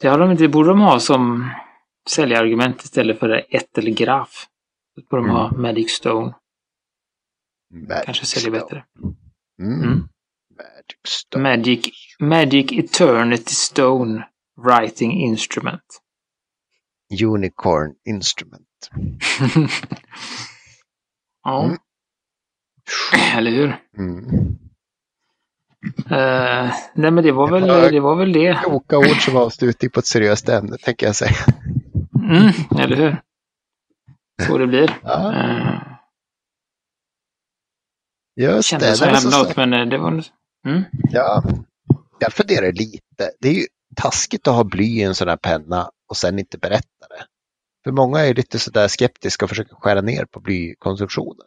Det, 0.00 0.08
har 0.08 0.18
de, 0.18 0.30
inte- 0.30 0.42
det 0.44 0.48
borde 0.48 0.68
de 0.68 0.80
ha 0.80 1.00
som 1.00 1.50
säljargument 2.10 2.82
istället 2.82 3.18
för 3.18 3.46
ett 3.50 3.78
eller 3.78 3.90
graf. 3.90 4.46
Då 4.96 5.02
borde 5.10 5.22
de 5.22 5.30
ha 5.30 5.52
Magic 5.56 5.90
Stone. 5.90 6.34
Kanske 8.04 8.26
säljer 8.26 8.50
bättre. 8.50 8.84
Mm. 9.62 10.08
Magic 10.56 10.98
Stone. 11.08 11.42
Magic, 11.42 11.90
Magic 12.20 12.72
Eternity 12.72 13.54
Stone 13.54 14.24
Writing 14.56 15.12
Instrument. 15.12 15.82
Unicorn 17.24 17.94
Instrument. 18.08 18.90
ja. 21.44 21.64
Mm. 21.64 21.76
Eller 23.36 23.50
hur? 23.50 23.84
Mm. 23.98 24.58
Eh, 26.10 26.74
nej 26.94 27.10
men 27.10 27.24
det 27.24 27.32
var 27.32 27.50
väl 27.50 27.92
det. 27.92 28.00
Var 28.00 28.16
väl 28.16 28.32
det. 28.32 28.58
Kloka 28.64 28.98
ord 28.98 29.24
som 29.24 29.36
avslutning 29.36 29.90
på 29.90 30.00
ett 30.00 30.06
seriöst 30.06 30.48
ämne, 30.48 30.76
tänker 30.78 31.06
jag 31.06 31.16
säga. 31.16 31.36
Mm, 32.22 32.52
eller 32.80 32.96
hur? 32.96 33.22
Så 34.46 34.58
det 34.58 34.66
blir. 34.66 34.98
Ja, 35.02 35.32
Uh, 35.32 35.82
just 38.54 38.70
det. 38.70 38.78
Nej, 38.78 38.96
men 39.00 39.08
jävla 39.14 39.20
så- 39.20 39.42
något 39.44 39.56
men 39.56 39.72
eh, 39.72 39.86
det 39.86 39.98
var... 39.98 40.24
Mm. 40.66 40.82
Ja, 41.10 41.42
jag 42.18 42.32
funderar 42.32 42.72
lite. 42.72 43.30
Det 43.40 43.48
är 43.48 43.52
ju 43.52 43.66
taskigt 43.96 44.48
att 44.48 44.54
ha 44.54 44.64
bly 44.64 44.84
i 44.84 45.02
en 45.02 45.14
sån 45.14 45.28
här 45.28 45.36
penna 45.36 45.90
och 46.08 46.16
sen 46.16 46.38
inte 46.38 46.58
berätta 46.58 47.06
det. 47.08 47.26
För 47.84 47.92
många 47.92 48.18
är 48.20 48.34
lite 48.34 48.58
sådär 48.58 48.88
skeptiska 48.88 49.44
och 49.44 49.48
försöker 49.48 49.76
skära 49.76 50.00
ner 50.00 50.24
på 50.24 50.40
blykonsumtionen. 50.40 51.46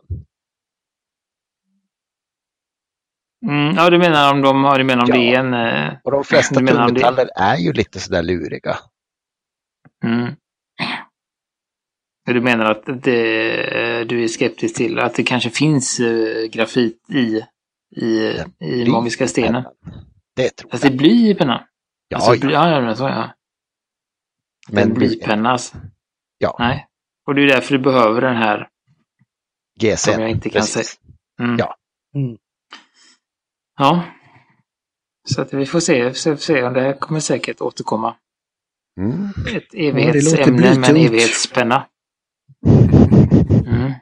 Mm, 3.47 3.75
ja, 3.75 3.89
du 3.89 3.97
menar 3.97 4.33
om 4.33 4.41
de 4.41 4.63
har, 4.63 4.77
du 4.77 4.83
menar 4.83 5.03
om 5.03 5.09
Ja. 5.09 5.15
det 5.15 5.35
är 5.35 5.39
en... 5.39 5.53
eh, 5.53 5.93
Och 6.03 6.11
de 6.11 6.23
flesta 6.23 6.59
det- 6.59 6.67
tungmetaller 6.67 7.29
är 7.35 7.57
ju 7.57 7.73
lite 7.73 7.99
sådär 7.99 8.23
luriga. 8.23 8.77
Mm. 10.03 10.33
Du 12.25 12.41
menar 12.41 12.71
att 12.71 12.85
det, 13.03 14.03
du 14.03 14.23
är 14.23 14.27
skeptisk 14.27 14.75
till 14.75 14.99
att 14.99 15.15
det 15.15 15.23
kanske 15.23 15.49
finns 15.49 15.99
eh, 15.99 16.45
grafit 16.49 17.09
i, 17.09 17.41
i, 17.91 18.43
i 18.59 18.89
magiska 18.91 19.27
stenen? 19.27 19.63
Det 20.35 20.49
tror 20.49 20.75
Att 20.75 20.81
det 20.81 20.87
är 20.87 20.91
jag. 20.91 20.97
bly 20.97 21.29
i 21.29 21.35
pennan? 21.35 21.63
Ja, 22.07 22.17
alltså, 22.17 22.33
ja. 22.33 22.39
bly, 22.39 22.53
ja, 22.53 22.69
ja, 22.69 22.81
men 22.81 22.95
så 22.97 23.03
ja. 23.03 23.33
Men 24.69 24.83
en 24.83 24.93
blypenna 24.93 25.49
alltså. 25.51 25.77
Ja. 26.37 26.55
Nej. 26.59 26.87
Och 27.27 27.35
det 27.35 27.41
är 27.41 27.47
därför 27.47 27.77
du 27.77 27.83
behöver 27.83 28.21
den 28.21 28.35
här 28.35 28.69
GSM. 29.79 29.95
som 29.97 30.21
jag 30.21 30.29
inte 30.31 30.49
kan 30.49 30.59
precis. 30.61 30.87
säga. 30.87 30.97
Mm. 31.39 31.57
Ja. 31.57 31.75
Mm. 32.15 32.37
Ja. 33.77 34.03
Så 35.23 35.41
att 35.41 35.53
vi 35.53 35.65
får 35.65 35.79
se, 35.79 36.13
se, 36.13 36.37
se 36.37 36.63
om 36.63 36.73
det 36.73 36.81
här 36.81 36.93
kommer 36.93 37.19
säkert 37.19 37.61
återkomma. 37.61 38.15
Mm. 38.99 39.29
Ett 39.55 39.73
evighetsämne 39.73 40.79
med 40.79 40.89
en 40.89 40.97
evighetspenna. 40.97 41.87
Mm. 43.67 43.93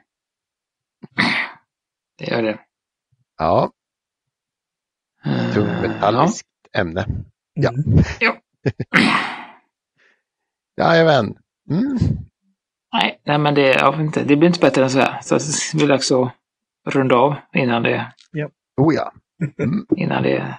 Det 2.18 2.24
gör 2.24 2.42
det. 2.42 2.60
Ja, 3.36 3.72
Eh, 5.28 5.54
tungmetalliskt 5.54 6.48
ämne. 6.76 7.06
Ja. 7.54 7.70
Mm. 7.70 8.04
Jajamän. 10.76 11.34
Mm. 11.70 11.98
Nej, 12.92 13.20
nej, 13.26 13.38
men 13.38 13.54
det, 13.54 13.68
jag 13.74 13.92
vet 13.92 14.00
inte, 14.00 14.24
det 14.24 14.36
blir 14.36 14.48
inte 14.48 14.60
bättre 14.60 14.82
än 14.82 14.90
så 14.90 14.98
här. 14.98 15.18
Så 15.22 15.34
det 15.72 15.76
blir 15.78 15.88
dags 15.88 16.12
att 16.12 16.32
runda 16.88 17.16
av 17.16 17.34
innan 17.54 17.82
det, 17.82 18.12
Oh 18.80 18.94
ja. 18.94 19.12
Mm. 19.62 19.86
innan 19.96 20.22
det... 20.22 20.58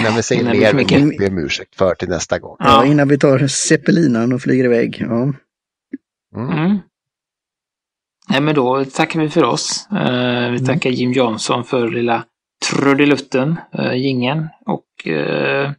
Innan 0.00 0.14
vi 0.16 0.22
säger 0.22 0.42
Innan 0.42 0.58
mer 0.58 0.72
vi 0.72 0.76
mycket. 0.76 1.04
måste 1.04 1.18
be 1.18 1.26
om 1.28 1.38
ursäkt 1.38 1.76
för 1.76 1.94
till 1.94 2.08
nästa 2.08 2.38
gång. 2.38 2.56
Ja, 2.58 2.84
innan 2.84 3.08
vi 3.08 3.18
tar 3.18 3.46
zeppelinan 3.46 4.32
och 4.32 4.42
flyger 4.42 4.64
iväg. 4.64 4.96
Ja. 5.00 5.22
Mm. 6.36 6.50
Mm. 6.58 6.78
Nej, 8.30 8.40
men 8.40 8.54
då 8.54 8.84
tackar 8.84 9.20
vi 9.20 9.28
för 9.28 9.44
oss. 9.44 9.88
Eh, 9.92 10.50
vi 10.50 10.66
tackar 10.66 10.90
Jim 10.90 11.12
Johnson 11.12 11.64
för 11.64 11.88
lilla 11.88 12.24
trudelutten, 12.70 13.56
uh, 13.78 13.94
gingen. 13.94 14.48
Och 14.66 15.06
eh, 15.08 15.72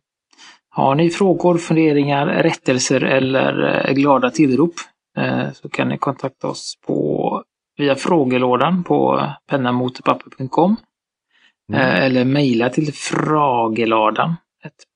har 0.69 0.95
ni 0.95 1.09
frågor, 1.09 1.57
funderingar, 1.57 2.25
rättelser 2.27 3.01
eller 3.03 3.85
eh, 3.87 3.93
glada 3.93 4.29
tillrop 4.31 4.73
eh, 5.17 5.51
så 5.51 5.69
kan 5.69 5.89
ni 5.89 5.97
kontakta 5.97 6.47
oss 6.47 6.75
på 6.87 7.43
via 7.77 7.95
frågelådan 7.95 8.83
på 8.83 9.27
pennamotpapper.com 9.47 10.75
Mm. 11.69 11.81
eh, 11.81 12.05
eller 12.05 12.25
mejla 12.25 12.69
till 12.69 12.93
frageladan 12.93 14.35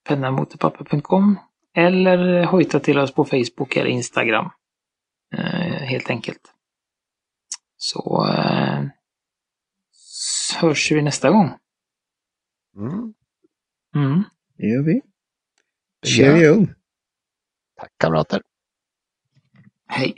pennamotpapper.com 0.07 1.39
eller 1.77 2.43
hojta 2.43 2.79
till 2.79 2.99
oss 2.99 3.13
på 3.13 3.25
Facebook 3.25 3.75
eller 3.75 3.89
Instagram. 3.89 4.49
Eh, 5.37 5.83
helt 5.83 6.09
enkelt. 6.09 6.41
Så 7.77 8.27
eh, 8.29 8.83
hörs 10.61 10.91
vi 10.91 11.01
nästa 11.01 11.29
gång. 11.29 11.51
Mm. 12.75 13.13
Mm. 13.95 14.23
Det 14.57 14.67
gör 14.67 14.83
vi. 14.83 15.01
Det 16.01 16.07
Cheerio! 16.07 16.67
Tack 17.75 17.91
kamrater! 17.97 18.41
Hej! 19.87 20.15